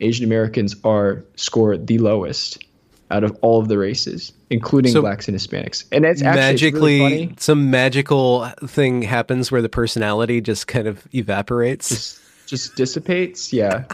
[0.00, 2.62] Asian Americans are scored the lowest
[3.10, 5.84] out of all of the races, including so blacks and Hispanics.
[5.90, 11.88] And it's magically really some magical thing happens where the personality just kind of evaporates,
[11.88, 13.52] just, just dissipates.
[13.52, 13.84] Yeah.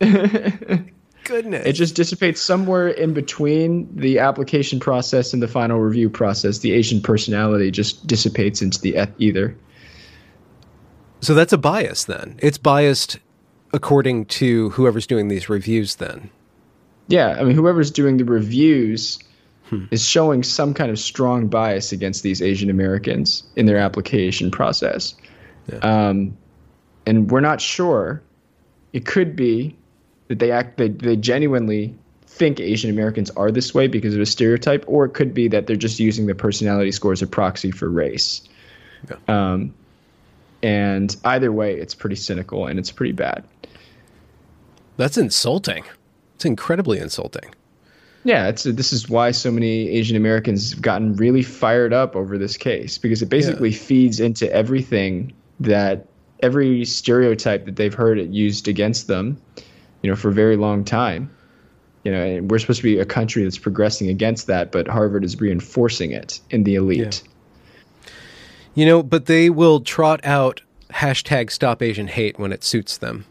[1.26, 1.66] goodness.
[1.66, 6.58] It just dissipates somewhere in between the application process and the final review process.
[6.58, 9.56] The Asian personality just dissipates into the either.
[11.20, 12.38] So that's a bias then.
[12.42, 13.18] It's biased
[13.72, 16.30] according to whoever's doing these reviews then.
[17.08, 19.18] Yeah, I mean whoever's doing the reviews
[19.68, 19.84] hmm.
[19.90, 25.14] is showing some kind of strong bias against these Asian Americans in their application process.
[25.70, 25.78] Yeah.
[25.78, 26.36] Um,
[27.06, 28.22] and we're not sure.
[28.92, 29.76] It could be
[30.28, 31.94] that they act they, they genuinely
[32.26, 35.66] think Asian Americans are this way because of a stereotype, or it could be that
[35.66, 38.42] they're just using the personality score as a proxy for race.
[39.08, 39.16] Yeah.
[39.28, 39.74] Um,
[40.62, 43.44] and either way, it's pretty cynical and it's pretty bad.
[44.96, 45.84] That's insulting.
[46.34, 47.54] It's incredibly insulting.
[48.24, 52.36] Yeah, it's this is why so many Asian Americans have gotten really fired up over
[52.36, 53.78] this case because it basically yeah.
[53.78, 56.06] feeds into everything that
[56.42, 59.40] every stereotype that they've heard it used against them
[60.06, 61.28] you know, for a very long time.
[62.04, 65.24] You know, and we're supposed to be a country that's progressing against that, but Harvard
[65.24, 67.24] is reinforcing it in the elite.
[67.24, 68.10] Yeah.
[68.76, 73.24] You know, but they will trot out hashtag Stop Asian Hate when it suits them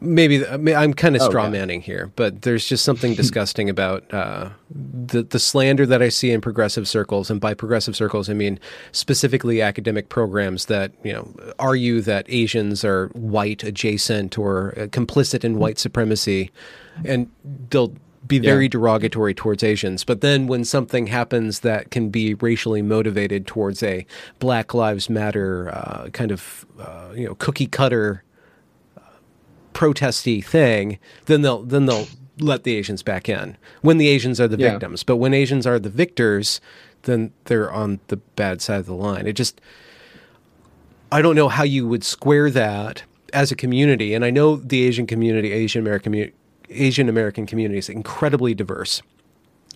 [0.00, 4.50] maybe I'm kind of oh, straw manning here, but there's just something disgusting about uh,
[4.70, 8.58] the the slander that I see in progressive circles, and by progressive circles I mean
[8.92, 15.44] specifically academic programs that you know argue that Asians are white adjacent or uh, complicit
[15.44, 16.50] in white supremacy,
[17.04, 17.30] and
[17.70, 17.94] they'll
[18.26, 18.70] be very yeah.
[18.70, 20.04] derogatory towards Asians.
[20.04, 24.04] But then when something happens that can be racially motivated towards a
[24.40, 28.24] Black Lives Matter uh, kind of uh, you know cookie cutter
[29.76, 32.08] protesty thing, then they'll then they'll
[32.38, 34.70] let the Asians back in when the Asians are the yeah.
[34.70, 35.02] victims.
[35.02, 36.62] But when Asians are the victors,
[37.02, 39.26] then they're on the bad side of the line.
[39.26, 39.60] It just
[41.12, 43.02] I don't know how you would square that
[43.34, 44.14] as a community.
[44.14, 46.32] And I know the Asian community, Asian American
[46.70, 49.02] Asian American community is incredibly diverse.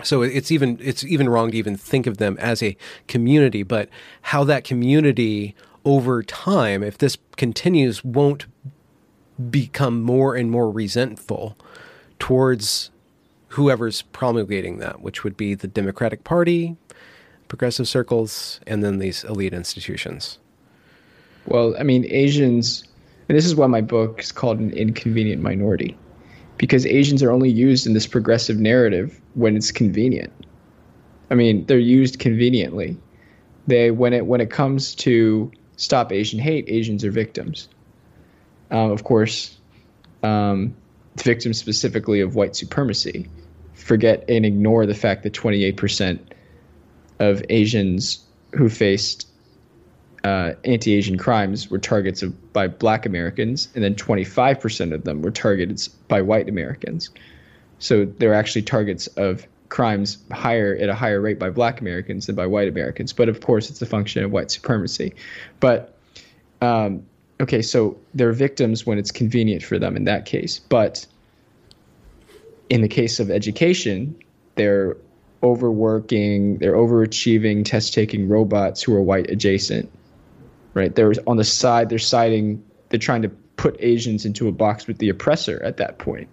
[0.02, 2.74] So it's even it's even wrong to even think of them as a
[3.06, 3.90] community, but
[4.22, 8.46] how that community over time, if this continues, won't
[9.48, 11.56] become more and more resentful
[12.18, 12.90] towards
[13.48, 16.76] whoever's promulgating that, which would be the Democratic Party,
[17.48, 20.38] progressive circles, and then these elite institutions.
[21.46, 22.84] Well, I mean, Asians,
[23.28, 25.96] and this is why my book is called An Inconvenient Minority,
[26.58, 30.32] because Asians are only used in this progressive narrative when it's convenient.
[31.30, 32.96] I mean, they're used conveniently.
[33.66, 37.68] They when it when it comes to stop Asian hate, Asians are victims
[38.70, 39.56] um, of course,
[40.22, 40.74] um,
[41.16, 43.28] victims specifically of white supremacy
[43.74, 46.20] forget and ignore the fact that 28%
[47.18, 49.26] of Asians who faced
[50.24, 55.30] uh, anti-Asian crimes were targets of, by Black Americans, and then 25% of them were
[55.30, 57.10] targeted by white Americans.
[57.78, 62.36] So they're actually targets of crimes higher at a higher rate by Black Americans than
[62.36, 63.12] by white Americans.
[63.12, 65.14] But of course, it's a function of white supremacy.
[65.60, 65.96] But
[66.60, 67.06] um,
[67.40, 70.58] okay, so they're victims when it's convenient for them in that case.
[70.58, 71.06] But
[72.68, 74.16] in the case of education,
[74.54, 74.96] they're
[75.42, 79.90] overworking, they're overachieving, test taking robots who are white adjacent.
[80.74, 80.94] Right?
[80.94, 84.98] They're on the side, they're siding, they're trying to put Asians into a box with
[84.98, 86.28] the oppressor at that point,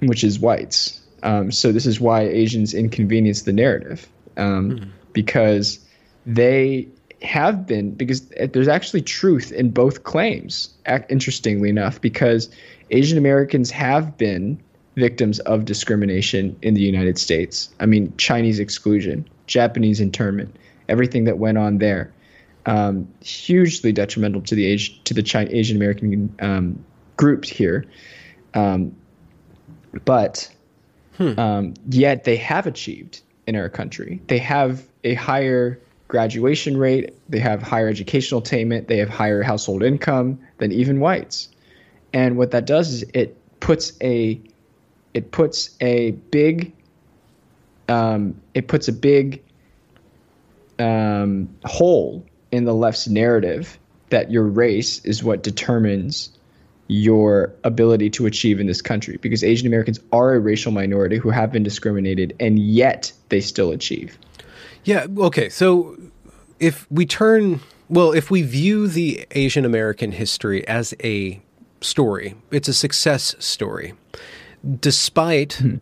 [0.00, 1.00] which, is whites.
[1.22, 4.90] Um, so this is why Asians inconvenience the narrative um, mm-hmm.
[5.12, 5.80] because
[6.26, 6.88] they
[7.22, 10.70] have been because there's actually truth in both claims
[11.08, 12.48] interestingly enough because
[12.90, 14.60] asian americans have been
[14.94, 17.70] victims of discrimination in the united states.
[17.80, 20.54] I mean chinese exclusion japanese internment
[20.88, 22.12] everything that went on there
[22.66, 26.84] um, hugely detrimental to the age to the China, asian american um,
[27.18, 27.84] groups here.
[28.54, 28.96] Um,
[30.04, 30.50] but
[31.18, 31.38] hmm.
[31.38, 34.22] Um, yet they have achieved in our country.
[34.28, 39.82] They have a higher graduation rate, they have higher educational attainment, they have higher household
[39.82, 41.48] income than even whites.
[42.12, 44.40] And what that does is it puts a
[45.14, 46.72] it puts a big
[47.88, 49.42] um, it puts a big
[50.78, 53.78] um, hole in the left's narrative
[54.10, 56.30] that your race is what determines
[56.86, 61.28] your ability to achieve in this country because Asian Americans are a racial minority who
[61.28, 64.16] have been discriminated and yet they still achieve.
[64.88, 65.06] Yeah.
[65.18, 65.50] Okay.
[65.50, 65.98] So
[66.58, 67.60] if we turn,
[67.90, 71.42] well, if we view the Asian American history as a
[71.82, 73.92] story, it's a success story,
[74.80, 75.76] despite hmm.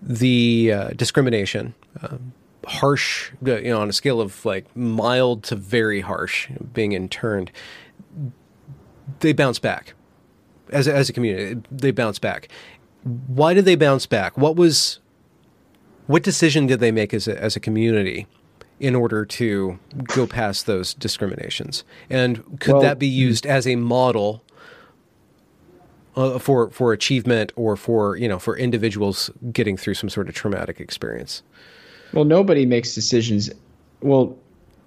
[0.00, 1.74] the uh, discrimination.
[2.02, 2.16] Uh,
[2.66, 7.50] harsh, you know, on a scale of like mild to very harsh, being interned,
[9.20, 9.94] they bounce back
[10.70, 11.60] as a, as a community.
[11.70, 12.48] They bounce back.
[13.02, 14.38] Why did they bounce back?
[14.38, 14.99] What was
[16.10, 18.26] what decision did they make as a, as a community
[18.80, 21.84] in order to go past those discriminations?
[22.08, 24.42] And could well, that be used as a model
[26.16, 30.34] uh, for for achievement or for you know for individuals getting through some sort of
[30.34, 31.44] traumatic experience?
[32.12, 33.48] Well, nobody makes decisions.
[34.00, 34.36] Well,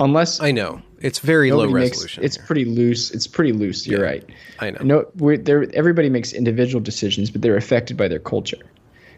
[0.01, 2.21] unless I know it's very low resolution.
[2.21, 3.11] Makes, it's pretty loose.
[3.11, 3.87] It's pretty loose.
[3.87, 4.29] You're yeah, right.
[4.59, 5.05] I know.
[5.15, 5.73] No, there.
[5.73, 8.59] Everybody makes individual decisions, but they're affected by their culture.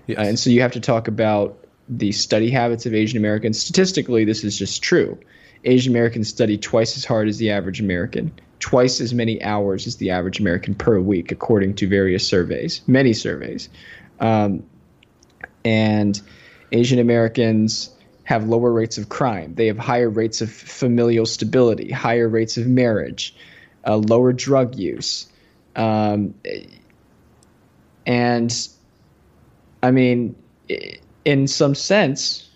[0.06, 0.20] Yes.
[0.20, 3.62] Uh, and so you have to talk about the study habits of Asian Americans.
[3.62, 5.18] Statistically, this is just true.
[5.64, 9.98] Asian Americans study twice as hard as the average American, twice as many hours as
[9.98, 13.70] the average American per week, according to various surveys, many surveys.
[14.20, 14.64] Um,
[15.64, 16.22] and
[16.72, 17.90] Asian Americans
[18.24, 19.54] have lower rates of crime.
[19.56, 23.36] They have higher rates of familial stability, higher rates of marriage,
[23.86, 25.28] uh, lower drug use.
[25.76, 26.34] Um,
[28.06, 28.68] and
[29.84, 30.36] I mean,
[31.26, 32.48] in some sense,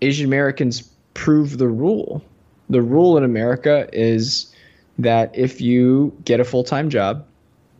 [0.00, 2.22] Asian Americans prove the rule.
[2.70, 4.52] The rule in America is
[4.98, 7.26] that if you get a full time job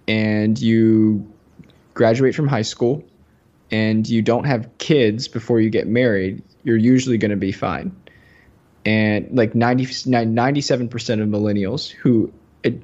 [0.07, 1.27] and you
[1.95, 3.03] graduate from high school
[3.71, 7.95] and you don't have kids before you get married, you're usually going to be fine.
[8.85, 12.33] And like 90, 97% of millennials who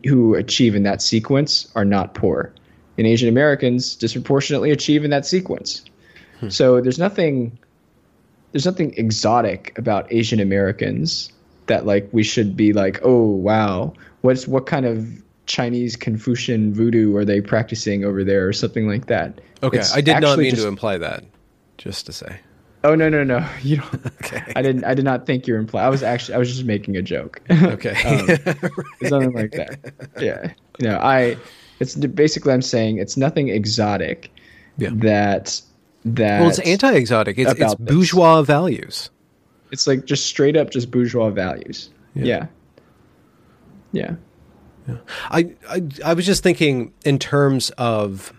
[0.04, 2.52] who achieve in that sequence are not poor.
[2.98, 5.82] And Asian Americans disproportionately achieve in that sequence.
[6.40, 6.48] Hmm.
[6.48, 7.58] So there's nothing
[8.52, 11.32] there's nothing exotic about Asian Americans
[11.66, 13.92] that like we should be like, "Oh, wow.
[14.22, 15.08] What's what kind of
[15.46, 20.00] Chinese Confucian voodoo are they practicing over there or something like that?" Okay, it's I
[20.00, 21.24] did not mean just, to imply that.
[21.78, 22.40] Just to say.
[22.82, 23.46] Oh no no no!
[23.62, 24.06] You don't.
[24.24, 24.52] Okay.
[24.54, 24.84] I didn't.
[24.84, 25.86] I did not think you were implying.
[25.86, 26.34] I was actually.
[26.34, 27.40] I was just making a joke.
[27.50, 27.94] Okay.
[28.04, 29.08] um, right.
[29.08, 29.92] Something like that.
[30.18, 30.52] Yeah.
[30.78, 31.36] You know, I.
[31.78, 34.30] It's basically I'm saying it's nothing exotic.
[34.76, 34.90] Yeah.
[34.92, 35.60] That.
[36.04, 36.40] That.
[36.40, 37.38] Well, it's anti-exotic.
[37.38, 38.46] It's, it's bourgeois this.
[38.46, 39.10] values.
[39.70, 41.90] It's like just straight up just bourgeois values.
[42.14, 42.24] Yeah.
[42.24, 42.46] Yeah.
[43.92, 44.14] yeah.
[44.88, 44.96] yeah.
[45.30, 48.32] I, I I was just thinking in terms of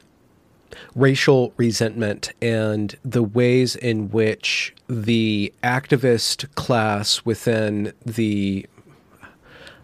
[0.96, 8.66] racial resentment and the ways in which the activist class within the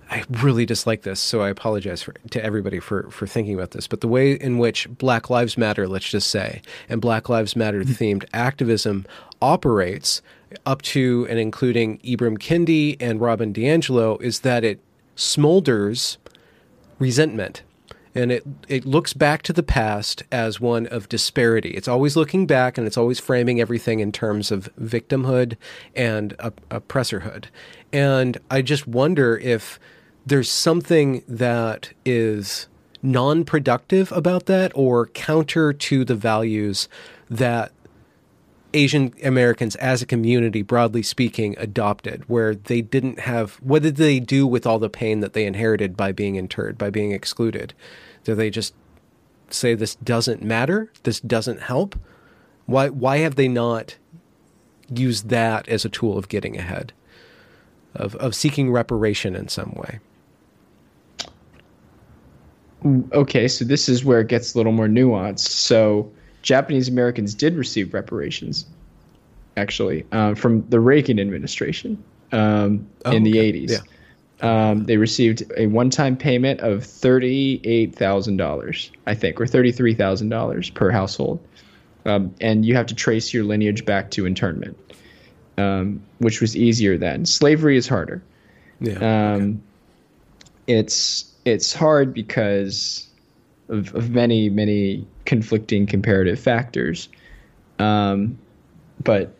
[0.09, 3.87] I really dislike this, so I apologize for, to everybody for, for thinking about this.
[3.87, 7.81] But the way in which Black Lives Matter, let's just say, and Black Lives Matter
[7.81, 7.91] mm-hmm.
[7.91, 9.05] themed activism
[9.41, 10.21] operates
[10.65, 14.79] up to and including Ibram Kendi and Robin DiAngelo is that it
[15.15, 16.17] smolders
[16.99, 17.63] resentment
[18.17, 21.69] and it it looks back to the past as one of disparity.
[21.71, 25.55] It's always looking back, and it's always framing everything in terms of victimhood
[25.95, 27.45] and oppressorhood.
[27.93, 29.79] And I just wonder if
[30.27, 32.67] there's something that is
[33.01, 36.89] non-productive about that, or counter to the values
[37.29, 37.71] that
[38.73, 44.19] Asian Americans as a community, broadly speaking, adopted, where they didn't have what did they
[44.19, 47.73] do with all the pain that they inherited by being interred, by being excluded?
[48.25, 48.73] Do they just
[49.49, 50.91] say this doesn't matter?
[51.03, 51.97] This doesn't help?
[52.65, 53.95] Why why have they not
[54.93, 56.91] used that as a tool of getting ahead?
[57.95, 60.01] Of of seeking reparation in some way?
[62.85, 65.39] Okay, so this is where it gets a little more nuanced.
[65.39, 66.11] So
[66.41, 68.65] Japanese Americans did receive reparations,
[69.55, 72.01] actually, uh, from the Reagan administration
[72.31, 73.53] um, oh, in the okay.
[73.53, 73.71] 80s.
[73.71, 73.79] Yeah.
[74.39, 80.29] Um, they received a one-time payment of thirty-eight thousand dollars, I think, or thirty-three thousand
[80.29, 81.39] dollars per household,
[82.05, 84.77] um, and you have to trace your lineage back to internment,
[85.57, 87.25] um, which was easier then.
[87.25, 88.21] Slavery is harder.
[88.79, 88.93] Yeah.
[88.93, 89.05] Okay.
[89.05, 89.63] Um,
[90.67, 93.07] it's it's hard because
[93.69, 97.09] of, of many many conflicting comparative factors,
[97.79, 98.37] um,
[99.03, 99.35] but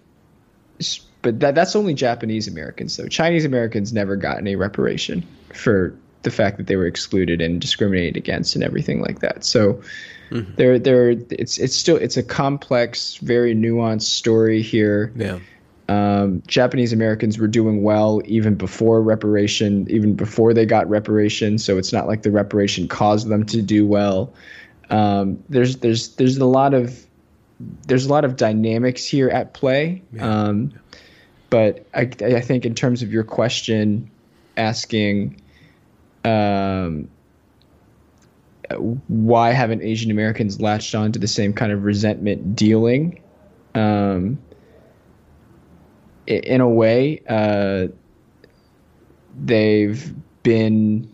[1.22, 3.08] but that that's only Japanese Americans though.
[3.08, 8.18] Chinese Americans never got any reparation for the fact that they were excluded and discriminated
[8.18, 9.44] against and everything like that.
[9.44, 9.82] So
[10.30, 10.56] mm-hmm.
[10.56, 15.12] there there it's it's still it's a complex, very nuanced story here.
[15.16, 15.40] Yeah.
[15.90, 21.58] Um, Japanese Americans were doing well even before reparation, even before they got reparation.
[21.58, 24.34] So it's not like the reparation caused them to do well.
[24.90, 27.06] Um, there's there's there's a lot of
[27.88, 30.02] there's a lot of dynamics here at play.
[30.20, 30.74] Um,
[31.50, 34.12] but I, I think in terms of your question,
[34.58, 35.42] asking
[36.26, 37.10] um,
[39.08, 43.22] why haven't Asian Americans latched on to the same kind of resentment dealing?
[43.76, 44.40] Um,
[46.28, 47.88] in a way, uh,
[49.44, 50.14] they've
[50.44, 51.10] been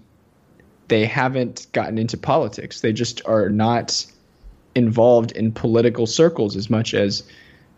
[0.88, 2.82] they haven't gotten into politics.
[2.82, 4.06] They just are not
[4.76, 7.24] involved in political circles as much as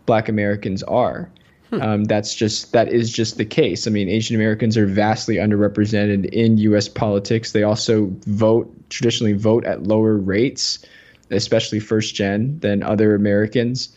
[0.06, 1.30] Black Americans are.
[1.70, 1.82] Hmm.
[1.82, 3.86] Um, that's just that is just the case.
[3.86, 6.88] I mean, Asian Americans are vastly underrepresented in U.S.
[6.88, 7.52] politics.
[7.52, 10.84] They also vote traditionally vote at lower rates,
[11.30, 13.96] especially first gen than other Americans.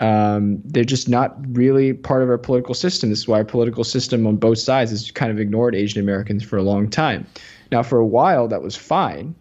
[0.00, 3.10] Um, they're just not really part of our political system.
[3.10, 6.44] This is why our political system on both sides has kind of ignored Asian Americans
[6.44, 7.26] for a long time.
[7.72, 9.34] Now, for a while, that was fine.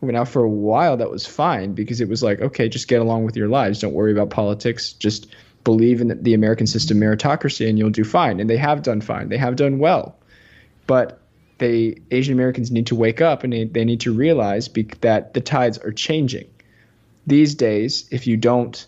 [0.00, 3.24] Now, for a while, that was fine because it was like, okay, just get along
[3.24, 3.80] with your lives.
[3.80, 4.92] Don't worry about politics.
[4.92, 5.26] Just
[5.64, 8.40] believe in the American system meritocracy and you'll do fine.
[8.40, 9.28] And they have done fine.
[9.28, 10.16] They have done well.
[10.86, 11.20] But
[11.58, 15.34] they Asian Americans need to wake up and they, they need to realize be, that
[15.34, 16.48] the tides are changing.
[17.26, 18.86] These days, if you don't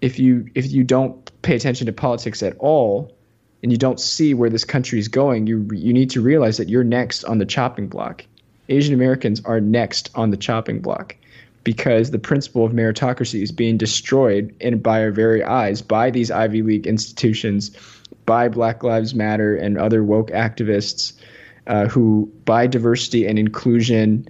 [0.00, 3.14] if you if you don't pay attention to politics at all
[3.62, 6.68] and you don't see where this country is going, you you need to realize that
[6.68, 8.24] you're next on the chopping block.
[8.68, 11.16] Asian Americans are next on the chopping block
[11.64, 16.30] because the principle of meritocracy is being destroyed in by our very eyes by these
[16.30, 17.70] Ivy League institutions,
[18.26, 21.14] by Black Lives Matter and other woke activists
[21.66, 24.26] uh, who, by diversity and inclusion,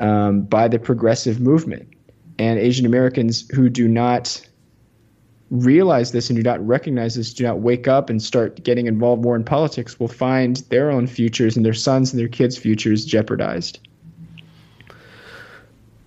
[0.00, 1.88] um, by the progressive movement,
[2.38, 4.46] and Asian Americans who do not
[5.54, 9.22] realize this and do not recognize this, do not wake up and start getting involved
[9.22, 13.04] more in politics, will find their own futures and their sons and their kids' futures
[13.04, 13.78] jeopardized.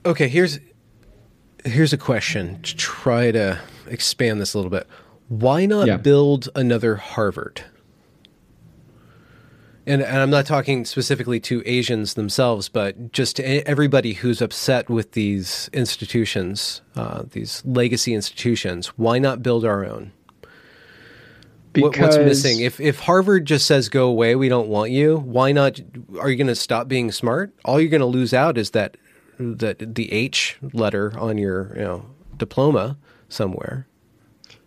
[0.05, 0.59] Okay, here's
[1.65, 4.87] here's a question to try to expand this a little bit.
[5.27, 5.97] Why not yeah.
[5.97, 7.63] build another Harvard?
[9.87, 14.89] And, and, I'm not talking specifically to Asians themselves, but just to everybody who's upset
[14.89, 18.87] with these institutions, uh, these legacy institutions.
[18.97, 20.11] Why not build our own?
[21.71, 22.59] Because what's missing?
[22.59, 25.17] If if Harvard just says go away, we don't want you.
[25.17, 25.79] Why not?
[26.19, 27.53] Are you going to stop being smart?
[27.63, 28.97] All you're going to lose out is that
[29.39, 32.97] that the H letter on your you know diploma
[33.29, 33.87] somewhere.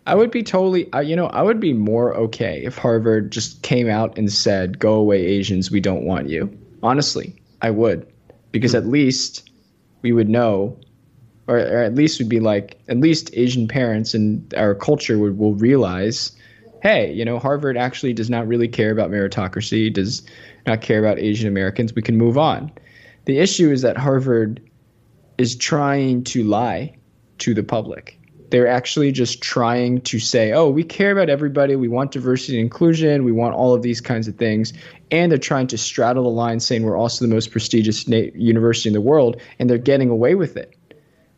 [0.07, 3.87] I would be totally, you know, I would be more okay if Harvard just came
[3.87, 5.69] out and said, "Go away, Asians.
[5.69, 6.49] We don't want you."
[6.81, 8.07] Honestly, I would,
[8.51, 9.49] because at least
[10.01, 10.77] we would know,
[11.47, 15.37] or, or at least we'd be like, at least Asian parents and our culture would
[15.37, 16.31] will realize,
[16.81, 20.23] hey, you know, Harvard actually does not really care about meritocracy, does
[20.65, 21.93] not care about Asian Americans.
[21.93, 22.71] We can move on.
[23.25, 24.59] The issue is that Harvard
[25.37, 26.97] is trying to lie
[27.37, 28.17] to the public
[28.51, 31.75] they're actually just trying to say, oh, we care about everybody.
[31.77, 33.23] We want diversity and inclusion.
[33.23, 34.73] We want all of these kinds of things.
[35.09, 38.89] And they're trying to straddle the line saying we're also the most prestigious na- university
[38.89, 39.41] in the world.
[39.57, 40.75] And they're getting away with it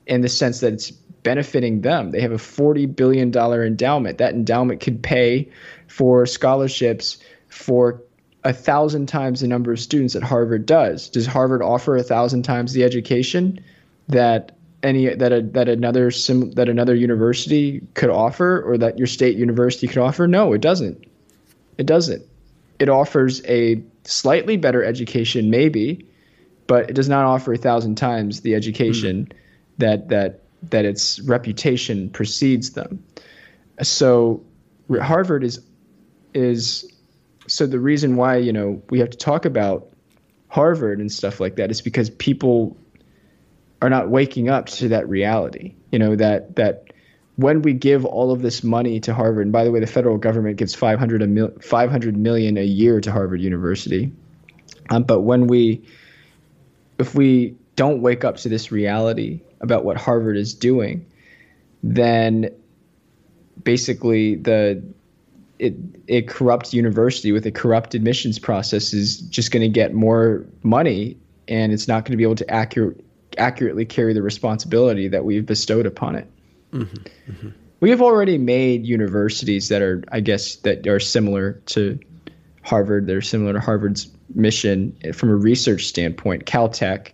[0.07, 2.09] in the sense that it's benefiting them.
[2.11, 4.17] They have a $40 billion endowment.
[4.17, 5.49] That endowment could pay
[5.87, 8.01] for scholarships for
[8.43, 11.09] a thousand times the number of students that Harvard does.
[11.09, 13.63] Does Harvard offer a thousand times the education
[14.07, 14.52] that
[14.83, 19.37] any that a, that another sim, that another university could offer or that your state
[19.37, 20.27] university could offer?
[20.27, 21.03] No, it doesn't.
[21.77, 22.23] It doesn't.
[22.79, 26.05] It offers a slightly better education, maybe,
[26.67, 29.37] but it does not offer a thousand times the education mm.
[29.77, 33.03] that that that its reputation precedes them.
[33.81, 34.43] So
[35.01, 35.61] Harvard is
[36.33, 36.91] is
[37.47, 39.89] so the reason why you know we have to talk about
[40.49, 42.77] Harvard and stuff like that is because people
[43.83, 45.75] are not waking up to that reality.
[45.91, 46.93] You know that that
[47.35, 50.17] when we give all of this money to Harvard, and by the way, the federal
[50.17, 54.13] government gives 500, a mil, 500 million a year to Harvard University.
[54.89, 55.85] Um, but when we,
[56.97, 61.05] if we don't wake up to this reality about what Harvard is doing,
[61.81, 62.51] then
[63.61, 64.81] basically the
[65.59, 65.75] it,
[66.07, 71.17] a corrupt university with a corrupt admissions process is just going to get more money
[71.47, 73.03] and it's not going to be able to accurate
[73.37, 76.27] accurately carry the responsibility that we've bestowed upon it.
[76.71, 77.49] Mm-hmm, mm-hmm.
[77.79, 81.99] We have already made universities that are, I guess, that are similar to
[82.63, 83.07] Harvard.
[83.07, 86.45] They're similar to Harvard's mission from a research standpoint.
[86.45, 87.11] Caltech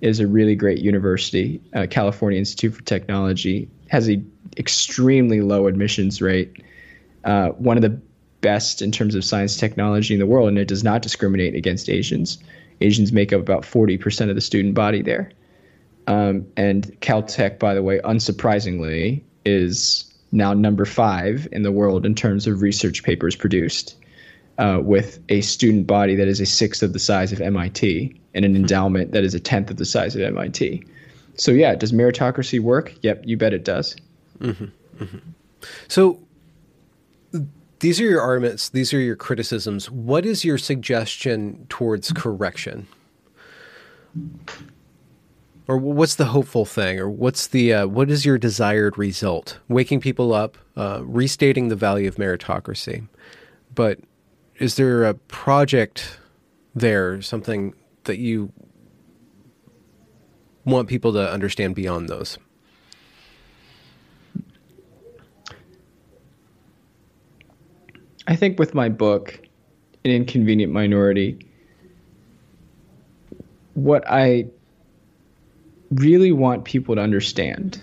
[0.00, 1.60] is a really great university.
[1.74, 4.22] Uh, California Institute for Technology has a
[4.56, 6.62] extremely low admissions rate.
[7.24, 8.00] Uh, one of the
[8.40, 11.88] best in terms of science technology in the world, and it does not discriminate against
[11.88, 12.38] Asians.
[12.80, 15.32] Asians make up about 40% of the student body there.
[16.08, 22.14] Um, and Caltech, by the way, unsurprisingly, is now number five in the world in
[22.14, 23.94] terms of research papers produced,
[24.56, 28.44] uh, with a student body that is a sixth of the size of MIT and
[28.46, 30.82] an endowment that is a tenth of the size of MIT.
[31.34, 32.94] So, yeah, does meritocracy work?
[33.02, 33.94] Yep, you bet it does.
[34.40, 34.64] Mm-hmm,
[35.04, 35.18] mm-hmm.
[35.88, 36.20] So,
[37.80, 39.90] these are your arguments, these are your criticisms.
[39.90, 42.88] What is your suggestion towards correction?
[45.68, 49.58] Or what's the hopeful thing, or what's the uh, what is your desired result?
[49.68, 53.06] Waking people up, uh, restating the value of meritocracy,
[53.74, 54.00] but
[54.58, 56.18] is there a project
[56.74, 58.50] there, something that you
[60.64, 62.38] want people to understand beyond those?
[68.26, 69.38] I think with my book,
[70.06, 71.38] An Inconvenient Minority,
[73.74, 74.46] what I
[75.90, 77.80] really want people to understand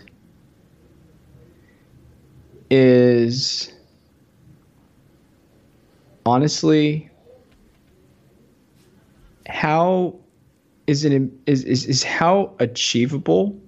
[2.69, 3.71] is
[6.25, 7.09] honestly
[9.47, 10.15] how
[10.87, 13.59] is it is, is is how achievable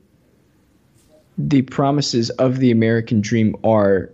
[1.38, 4.11] the promises of the American dream are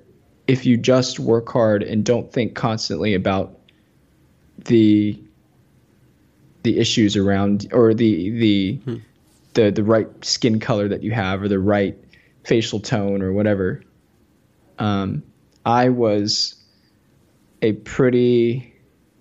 [0.47, 3.57] if you just work hard and don't think constantly about
[4.65, 5.17] the
[6.63, 8.97] the issues around or the the hmm.
[9.53, 11.97] The the right skin color that you have or the right
[12.43, 13.83] facial tone or whatever.
[14.79, 15.23] Um,
[15.65, 16.55] I was
[17.61, 18.73] a pretty,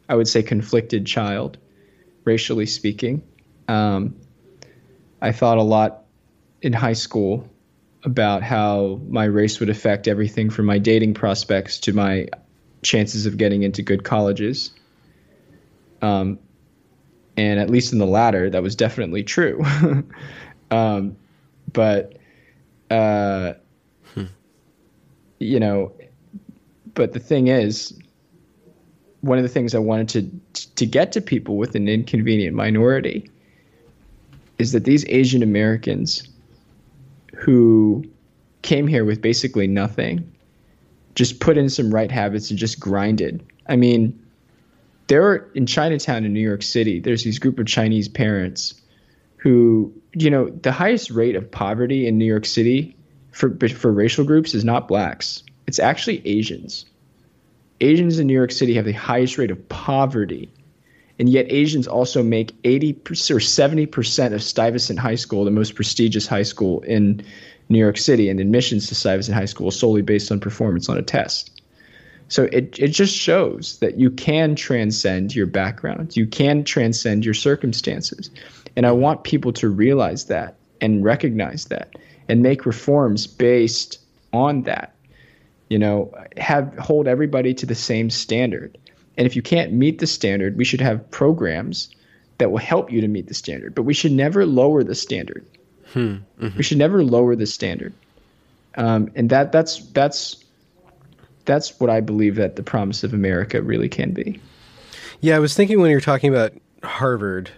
[0.09, 1.59] I would say, conflicted child,
[2.25, 3.23] racially speaking.
[3.69, 4.17] Um,
[5.21, 6.05] I thought a lot
[6.61, 7.49] in high school
[8.05, 12.27] about how my race would affect everything from my dating prospects to my
[12.83, 14.73] chances of getting into good colleges.
[16.01, 16.41] Um,
[17.37, 19.65] and at least in the latter, that was definitely true.
[20.71, 21.17] um,
[21.73, 22.15] but,
[22.91, 23.55] uh,
[24.15, 24.25] hmm.
[25.39, 25.93] you know,
[26.95, 27.99] but the thing is,
[29.23, 30.09] one of the things I wanted
[30.53, 33.31] to to get to people with an inconvenient minority
[34.59, 36.29] is that these Asian Americans
[37.35, 38.05] who
[38.63, 40.31] came here with basically nothing
[41.15, 43.45] just put in some right habits and just grinded.
[43.69, 44.19] I mean,
[45.09, 48.75] there are in Chinatown in New York City, there's these group of Chinese parents
[49.37, 52.97] who, you know, the highest rate of poverty in New York City
[53.33, 55.43] for for racial groups is not blacks.
[55.67, 56.85] It's actually Asians.
[57.81, 60.53] Asians in New York City have the highest rate of poverty
[61.23, 63.01] and yet Asians also make 80
[63.31, 67.25] or 70 percent of Stuyvesant High School, the most prestigious high school in
[67.69, 71.03] New York City, and admissions to Stuyvesant High School solely based on performance on a
[71.03, 71.62] test.
[72.33, 77.35] So it it just shows that you can transcend your background, you can transcend your
[77.35, 78.31] circumstances,
[78.77, 81.95] and I want people to realize that and recognize that
[82.29, 83.99] and make reforms based
[84.33, 84.95] on that.
[85.69, 88.79] You know, have hold everybody to the same standard
[89.17, 91.91] and if you can't meet the standard, we should have programs
[92.39, 93.75] that will help you to meet the standard.
[93.75, 95.45] But we should never lower the standard.
[95.93, 96.17] Hmm.
[96.41, 96.57] Mm-hmm.
[96.57, 97.93] We should never lower the standard.
[98.77, 100.43] Um, and that that's that's
[101.45, 104.41] that's what I believe that the promise of America really can be.
[105.21, 107.51] Yeah, I was thinking when you're talking about Harvard,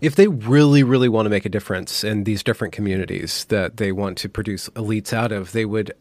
[0.00, 3.92] if they really, really want to make a difference in these different communities that they
[3.92, 5.92] want to produce elites out of, they would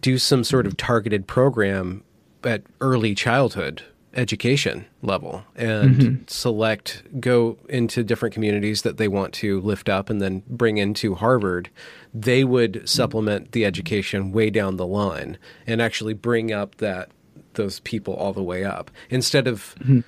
[0.00, 2.02] do some sort of targeted program
[2.44, 3.82] at early childhood
[4.16, 6.22] education level and mm-hmm.
[6.26, 11.14] select go into different communities that they want to lift up and then bring into
[11.14, 11.68] Harvard
[12.14, 15.36] they would supplement the education way down the line
[15.66, 17.10] and actually bring up that
[17.54, 20.00] those people all the way up instead of mm-hmm.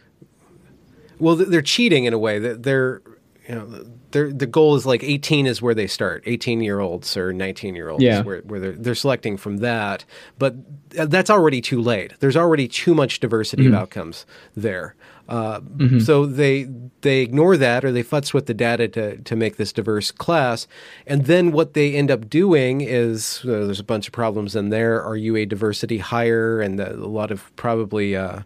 [1.18, 3.02] well they're cheating in a way that they're
[3.48, 6.22] you know the goal is like 18 is where they start.
[6.26, 8.22] 18 year olds or 19 year olds yeah.
[8.22, 10.04] where, where they're, they're selecting from that.
[10.38, 10.56] But
[10.90, 12.14] that's already too late.
[12.20, 13.74] There's already too much diversity mm-hmm.
[13.74, 14.26] of outcomes
[14.56, 14.94] there.
[15.28, 15.98] Uh, mm-hmm.
[15.98, 16.66] so they
[17.02, 20.66] they ignore that or they futz with the data to, to make this diverse class.
[21.06, 24.70] And then what they end up doing is uh, there's a bunch of problems in
[24.70, 25.02] there.
[25.02, 28.40] Are you a diversity hire and a lot of probably uh,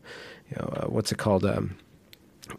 [0.50, 1.44] you know, uh, what's it called?
[1.44, 1.76] Um,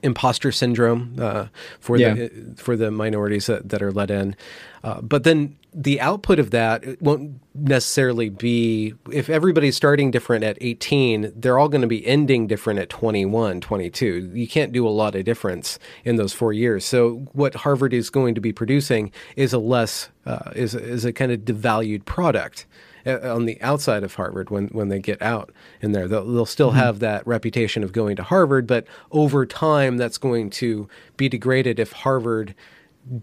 [0.03, 1.47] imposter syndrome uh,
[1.79, 2.13] for yeah.
[2.13, 4.35] the for the minorities that, that are let in.
[4.83, 10.57] Uh, but then the output of that won't necessarily be if everybody's starting different at
[10.61, 14.89] 18 they're all going to be ending different at 21 22 you can't do a
[14.89, 19.11] lot of difference in those four years so what harvard is going to be producing
[19.35, 24.03] is a less uh, is, is a kind of devalued product uh, on the outside
[24.03, 25.51] of Harvard when, when they get out
[25.81, 26.07] in there.
[26.07, 26.79] They'll, they'll still mm-hmm.
[26.79, 30.87] have that reputation of going to Harvard, but over time that's going to
[31.17, 32.55] be degraded if Harvard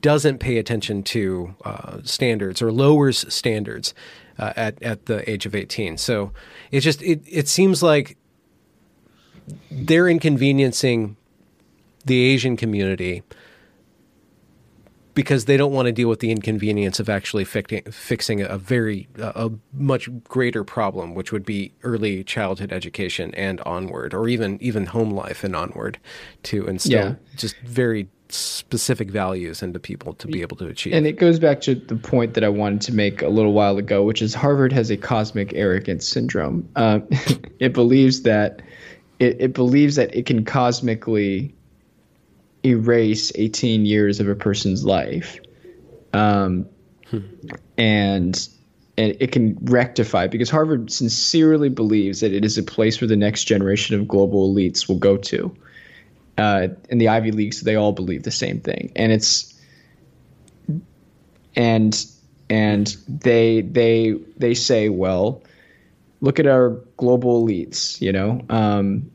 [0.01, 3.95] doesn't pay attention to uh, standards or lowers standards
[4.39, 5.97] uh, at at the age of 18.
[5.97, 6.33] So
[6.71, 8.17] it just it it seems like
[9.71, 11.17] they're inconveniencing
[12.05, 13.23] the Asian community
[15.15, 19.09] because they don't want to deal with the inconvenience of actually fixing, fixing a very
[19.19, 24.87] a much greater problem, which would be early childhood education and onward, or even even
[24.87, 25.99] home life and onward,
[26.45, 27.15] to instill yeah.
[27.37, 30.95] just very specific values into people to be able to achieve.
[30.95, 33.77] And it goes back to the point that I wanted to make a little while
[33.79, 36.69] ago, which is Harvard has a cosmic arrogance syndrome.
[36.77, 37.01] Uh,
[37.59, 38.63] it believes that
[39.19, 41.55] it, it believes that it can cosmically
[42.65, 45.41] erase 18 years of a person's life.
[46.13, 46.67] Um,
[47.09, 47.19] hmm.
[47.79, 48.49] and
[48.99, 53.17] and it can rectify because Harvard sincerely believes that it is a place where the
[53.17, 55.55] next generation of global elites will go to.
[56.37, 59.59] Uh, in the Ivy Leagues, they all believe the same thing, and it's
[61.57, 62.07] and
[62.49, 65.43] and they they they say, well,
[66.21, 68.43] look at our global elites, you know.
[68.49, 69.11] Um,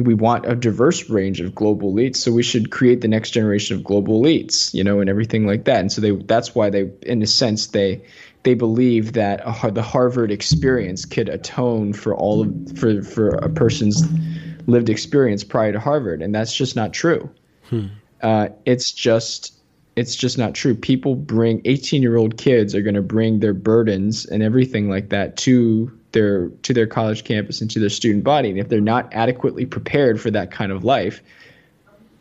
[0.00, 3.76] we want a diverse range of global elites so we should create the next generation
[3.76, 5.80] of global elites you know and everything like that.
[5.80, 8.04] And so they that's why they in a sense they
[8.42, 13.48] they believe that a, the harvard experience could atone for all of for for a
[13.48, 14.04] person's
[14.66, 17.30] lived experience prior to harvard and that's just not true.
[17.70, 17.86] Hmm.
[18.22, 19.58] uh, it's just
[19.98, 20.76] it's just not true.
[20.76, 25.08] People bring 18 year old kids are going to bring their burdens and everything like
[25.08, 28.50] that to their to their college campus and to their student body.
[28.50, 31.22] And if they're not adequately prepared for that kind of life,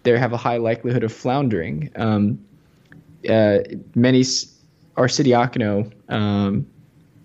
[0.03, 1.89] they have a high likelihood of floundering.
[1.95, 2.39] Um,
[3.27, 3.59] uh,
[3.95, 6.67] many Arcidiacono um,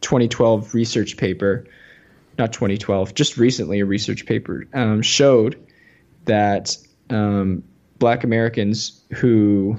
[0.01, 1.67] 2012 research paper,
[2.39, 5.65] not 2012, just recently a research paper um, showed
[6.25, 6.77] that
[7.11, 7.63] um,
[7.99, 9.77] Black Americans who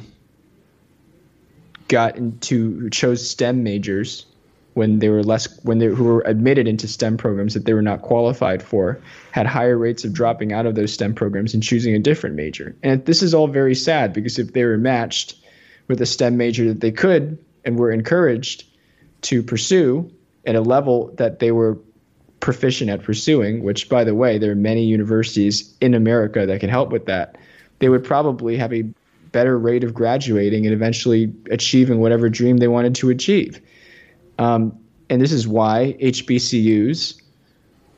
[1.88, 4.26] got into who chose STEM majors
[4.74, 7.82] when they were less when they who were admitted into STEM programs that they were
[7.82, 9.00] not qualified for
[9.32, 12.76] had higher rates of dropping out of those STEM programs and choosing a different major.
[12.84, 15.36] And this is all very sad because if they were matched
[15.88, 18.66] with a STEM major that they could and were encouraged
[19.24, 20.12] to pursue
[20.46, 21.78] at a level that they were
[22.40, 26.70] proficient at pursuing, which by the way, there are many universities in America that can
[26.70, 27.38] help with that,
[27.80, 28.84] they would probably have a
[29.32, 33.62] better rate of graduating and eventually achieving whatever dream they wanted to achieve.
[34.40, 34.78] Um,
[35.10, 37.22] and this is why HBCUs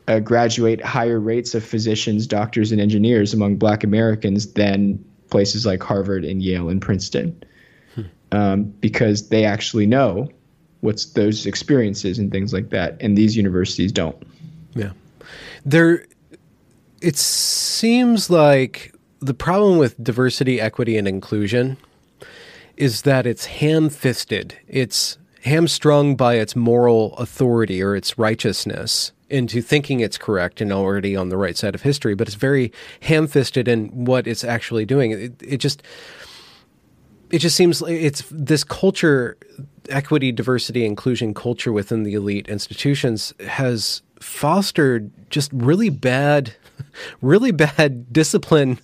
[0.07, 5.81] uh, graduate higher rates of physicians, doctors, and engineers among black Americans than places like
[5.81, 7.43] Harvard and Yale and Princeton.
[7.95, 8.01] Hmm.
[8.31, 10.29] Um, because they actually know
[10.81, 12.97] what's those experiences and things like that.
[13.01, 14.21] And these universities don't.
[14.75, 14.91] Yeah.
[15.65, 16.05] There,
[17.01, 21.77] it seems like the problem with diversity, equity, and inclusion
[22.77, 24.57] is that it's ham fisted.
[24.67, 31.15] It's hamstrung by its moral authority or its righteousness into thinking it's correct and already
[31.15, 32.71] on the right side of history, but it's very
[33.01, 35.11] ham-fisted in what it's actually doing.
[35.11, 35.83] It, it just
[37.29, 39.37] it just seems like it's this culture,
[39.89, 46.53] equity, diversity, inclusion culture within the elite institutions has fostered just really bad,
[47.21, 48.79] really bad discipline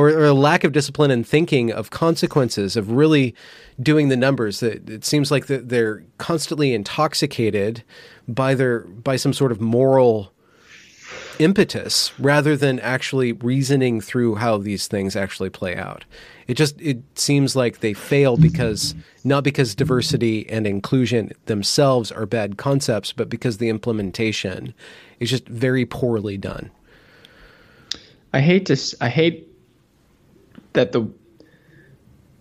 [0.00, 3.34] or, or, a lack of discipline and thinking of consequences of really
[3.80, 4.60] doing the numbers.
[4.60, 7.84] That it seems like they're constantly intoxicated
[8.26, 10.32] by their by some sort of moral
[11.38, 16.04] impetus rather than actually reasoning through how these things actually play out.
[16.46, 22.24] It just it seems like they fail because not because diversity and inclusion themselves are
[22.24, 24.72] bad concepts, but because the implementation
[25.18, 26.70] is just very poorly done.
[28.32, 29.49] I hate to I hate
[30.72, 31.08] that the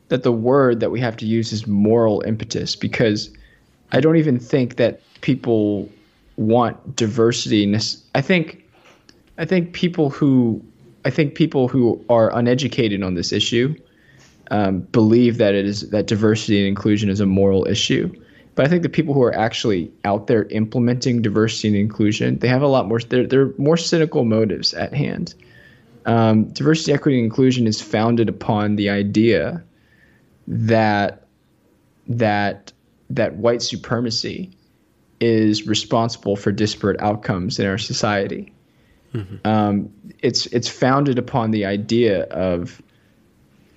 [0.09, 3.29] that the word that we have to use is moral impetus because
[3.91, 5.89] I don't even think that people
[6.37, 7.75] want diversity.
[8.15, 8.63] I think
[9.37, 10.63] I think people who
[11.05, 13.75] I think people who are uneducated on this issue
[14.51, 18.11] um, believe that it is that diversity and inclusion is a moral issue.
[18.55, 22.47] But I think the people who are actually out there implementing diversity and inclusion, they
[22.47, 22.99] have a lot more.
[22.99, 25.33] They're, they're more cynical motives at hand.
[26.05, 29.63] Um, diversity, equity, and inclusion is founded upon the idea
[30.47, 31.27] that
[32.07, 32.71] that
[33.09, 34.51] that white supremacy
[35.19, 38.51] is responsible for disparate outcomes in our society.
[39.13, 39.47] Mm-hmm.
[39.47, 42.81] Um, it's it's founded upon the idea of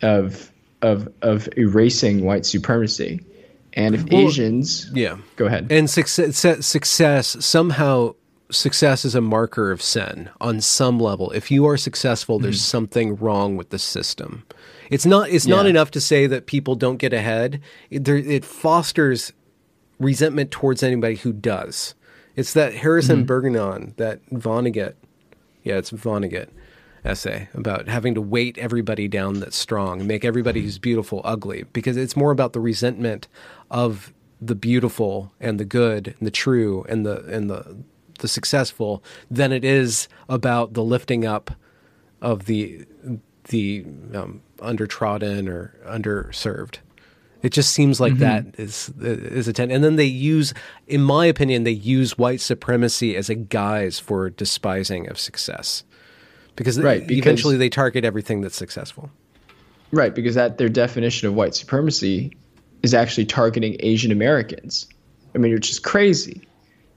[0.02, 0.50] of
[0.82, 3.20] of of erasing white supremacy.
[3.74, 5.68] And if well, Asians, yeah, go ahead.
[5.70, 8.14] And success, success somehow
[8.52, 11.30] success is a marker of sin on some level.
[11.32, 12.76] If you are successful, there's Mm-hmm.
[12.78, 14.44] something wrong with the system.
[14.90, 15.30] It's not.
[15.30, 17.60] It's not enough to say that people don't get ahead.
[17.90, 19.32] It, there, it fosters
[19.98, 21.94] resentment towards anybody who does.
[22.36, 24.94] It's that Harrison Bergeron, that Vonnegut,
[25.62, 26.48] yeah, it's Vonnegut
[27.04, 31.96] essay about having to weight everybody down that's strong, make everybody who's beautiful ugly, because
[31.96, 33.28] it's more about the resentment
[33.70, 37.76] of the beautiful and the good and the true and the and the
[38.22, 41.50] the successful than it is about the lifting up
[42.22, 42.86] of the
[43.48, 46.78] the um, undertrodden or underserved.
[47.42, 49.72] It just seems like that is is a ten.
[49.72, 50.54] And then they use,
[50.86, 55.82] in my opinion, they use white supremacy as a guise for despising of success,
[56.54, 59.10] because, Right, because- eventually they target everything that's successful.
[59.90, 62.30] Right, because that their definition of white supremacy
[62.84, 64.86] is actually targeting Asian Americans.
[65.34, 66.42] I mean, which is crazy.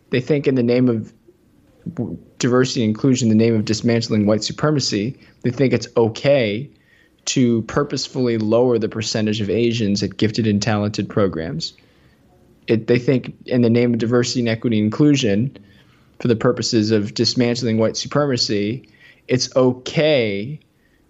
[0.10, 1.14] They think in the name of
[2.40, 6.70] diversity and inclusion, in the name of dismantling white supremacy, they think it's okay
[7.26, 11.74] to purposefully lower the percentage of Asians at gifted and talented programs.
[12.68, 15.58] It, they think in the name of diversity and equity and inclusion,
[16.20, 18.88] for the purposes of dismantling white supremacy,
[19.28, 20.60] it's okay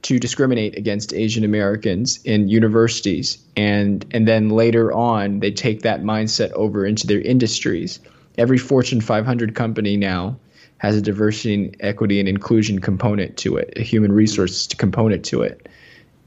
[0.02, 6.04] to discriminate against Asian Americans in universities, and and then later on they take that
[6.04, 8.00] mindset over into their industries.
[8.38, 10.38] Every Fortune 500 company now
[10.78, 15.42] has a diversity, and equity, and inclusion component to it, a human resources component to
[15.42, 15.68] it,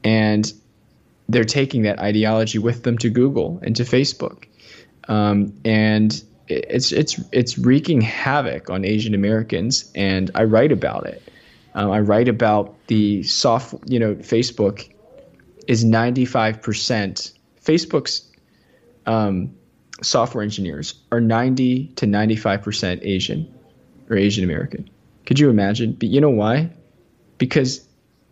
[0.03, 0.51] and
[1.27, 4.45] they're taking that ideology with them to Google and to Facebook,
[5.07, 11.21] um, and it's it's it's wreaking havoc on Asian Americans, and I write about it.
[11.75, 14.91] Um, I write about the soft, you know, Facebook
[15.67, 17.31] is 95%.
[17.63, 18.27] Facebook's
[19.05, 19.55] um,
[20.01, 23.53] software engineers are 90 to 95% Asian
[24.09, 24.89] or Asian American.
[25.25, 25.93] Could you imagine?
[25.93, 26.71] But you know why?
[27.37, 27.85] Because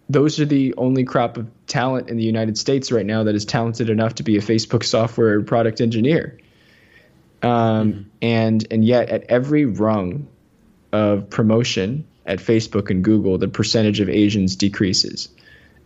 [0.09, 3.45] those are the only crop of talent in the United States right now that is
[3.45, 6.39] talented enough to be a Facebook software product engineer.
[7.43, 10.28] Um, And and yet at every rung
[10.91, 15.30] of promotion at Facebook and Google, the percentage of Asians decreases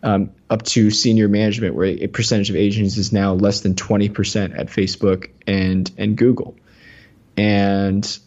[0.03, 4.57] um, up to senior management, where a percentage of Asians is now less than 20%
[4.57, 6.55] at Facebook and, and Google.
[7.37, 8.19] And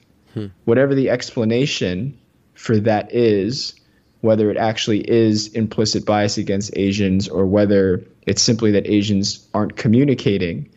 [0.64, 2.18] whatever the explanation
[2.54, 3.74] for that is,
[4.20, 9.76] whether it actually is implicit bias against Asians or whether it's simply that Asians aren't
[9.76, 10.70] communicating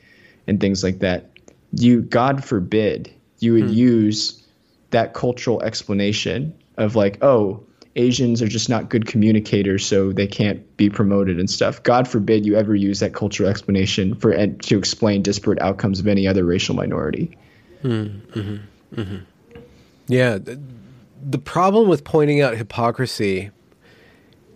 [0.47, 1.31] and things like that,
[1.71, 4.43] you, God forbid, you would use
[4.89, 7.63] that cultural explanation of like, oh,
[7.97, 11.81] Asians are just not good communicators, so they can't be promoted and stuff.
[11.81, 16.07] God forbid you ever use that cultural explanation for and to explain disparate outcomes of
[16.07, 17.35] any other racial minority.
[17.83, 18.57] Mm-hmm.
[18.95, 19.17] Mm-hmm.
[20.07, 20.37] Yeah.
[20.37, 20.59] The,
[21.21, 23.49] the problem with pointing out hypocrisy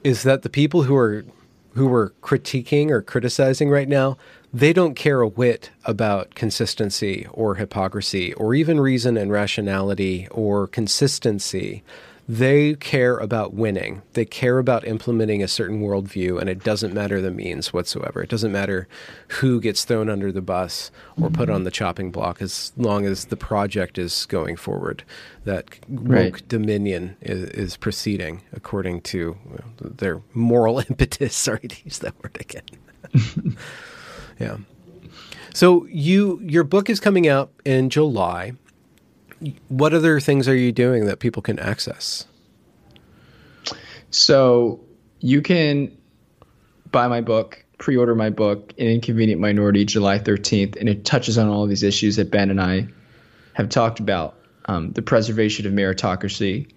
[0.03, 1.25] is that the people who are
[1.73, 4.17] who are critiquing or criticizing right now,
[4.53, 10.67] they don't care a whit about consistency or hypocrisy or even reason and rationality or
[10.67, 11.81] consistency.
[12.31, 14.03] They care about winning.
[14.13, 18.23] They care about implementing a certain worldview, and it doesn't matter the means whatsoever.
[18.23, 18.87] It doesn't matter
[19.39, 23.25] who gets thrown under the bus or put on the chopping block as long as
[23.25, 25.03] the project is going forward.
[25.43, 26.47] That woke Right.
[26.47, 31.35] dominion is, is proceeding according to well, their moral impetus.
[31.35, 33.57] Sorry to use that word again.
[34.39, 34.55] yeah.
[35.53, 38.53] So you your book is coming out in July.
[39.69, 42.25] What other things are you doing that people can access?
[44.11, 44.79] So
[45.19, 45.97] you can
[46.91, 51.47] buy my book, pre-order my book, An Inconvenient Minority, July 13th, and it touches on
[51.47, 52.87] all of these issues that Ben and I
[53.53, 54.35] have talked about:
[54.65, 56.71] um, the preservation of meritocracy,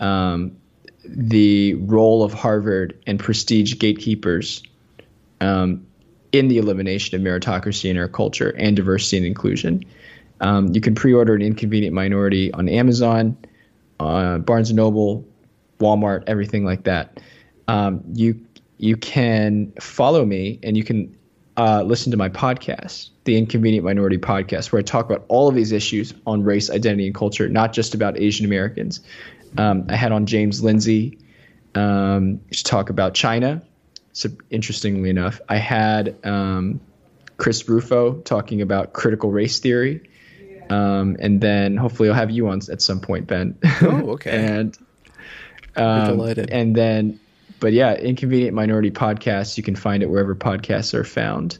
[0.00, 0.56] um,
[1.04, 4.62] the role of Harvard and prestige gatekeepers
[5.40, 5.86] um,
[6.32, 9.84] in the elimination of meritocracy in our culture and diversity and inclusion.
[10.40, 13.36] Um, you can pre-order an Inconvenient Minority on Amazon,
[13.98, 15.26] uh, Barnes and Noble,
[15.78, 17.20] Walmart, everything like that.
[17.68, 18.40] Um, you
[18.78, 21.14] you can follow me and you can
[21.56, 25.54] uh, listen to my podcast, the Inconvenient Minority Podcast, where I talk about all of
[25.54, 29.00] these issues on race, identity, and culture, not just about Asian Americans.
[29.58, 31.18] Um, I had on James Lindsay
[31.74, 33.62] um, to talk about China.
[34.12, 36.80] So interestingly enough, I had um,
[37.36, 40.08] Chris Rufo talking about critical race theory.
[40.70, 43.58] Um, and then hopefully I'll have you on at some point, Ben.
[43.82, 44.30] Oh, okay.
[44.30, 44.78] and
[45.76, 46.50] um, delighted.
[46.50, 47.18] and then,
[47.58, 49.56] but yeah, Inconvenient Minority Podcast.
[49.56, 51.58] You can find it wherever podcasts are found.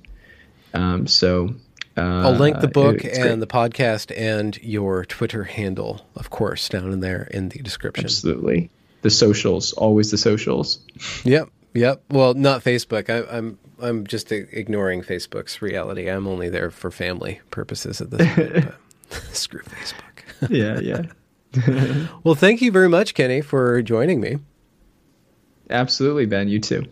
[0.74, 1.54] Um, so
[1.96, 3.40] Uh, I'll link the book and great.
[3.40, 8.04] the podcast and your Twitter handle, of course, down in there in the description.
[8.04, 8.70] absolutely
[9.02, 10.78] the socials, always the socials.
[11.24, 12.02] Yep, yep.
[12.10, 13.10] Well, not Facebook.
[13.10, 16.08] I, I'm I'm just ignoring Facebook's reality.
[16.08, 18.74] I'm only there for family purposes at this point.
[19.32, 20.50] screw Facebook.
[20.50, 24.38] yeah, yeah, Well, thank you very much, Kenny, for joining me.
[25.68, 26.48] absolutely, Ben.
[26.48, 26.84] You too.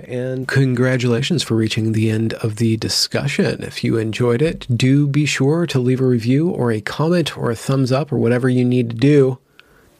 [0.00, 3.62] And congratulations for reaching the end of the discussion.
[3.62, 7.50] If you enjoyed it, do be sure to leave a review or a comment or
[7.52, 9.38] a thumbs up or whatever you need to do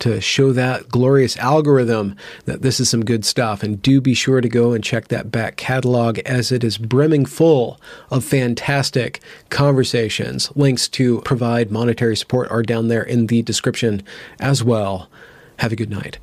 [0.01, 3.62] to show that glorious algorithm that this is some good stuff.
[3.62, 7.26] And do be sure to go and check that back catalog as it is brimming
[7.26, 7.80] full
[8.11, 9.20] of fantastic
[9.51, 10.51] conversations.
[10.57, 14.03] Links to provide monetary support are down there in the description
[14.40, 15.09] as well.
[15.59, 16.18] Have a good night.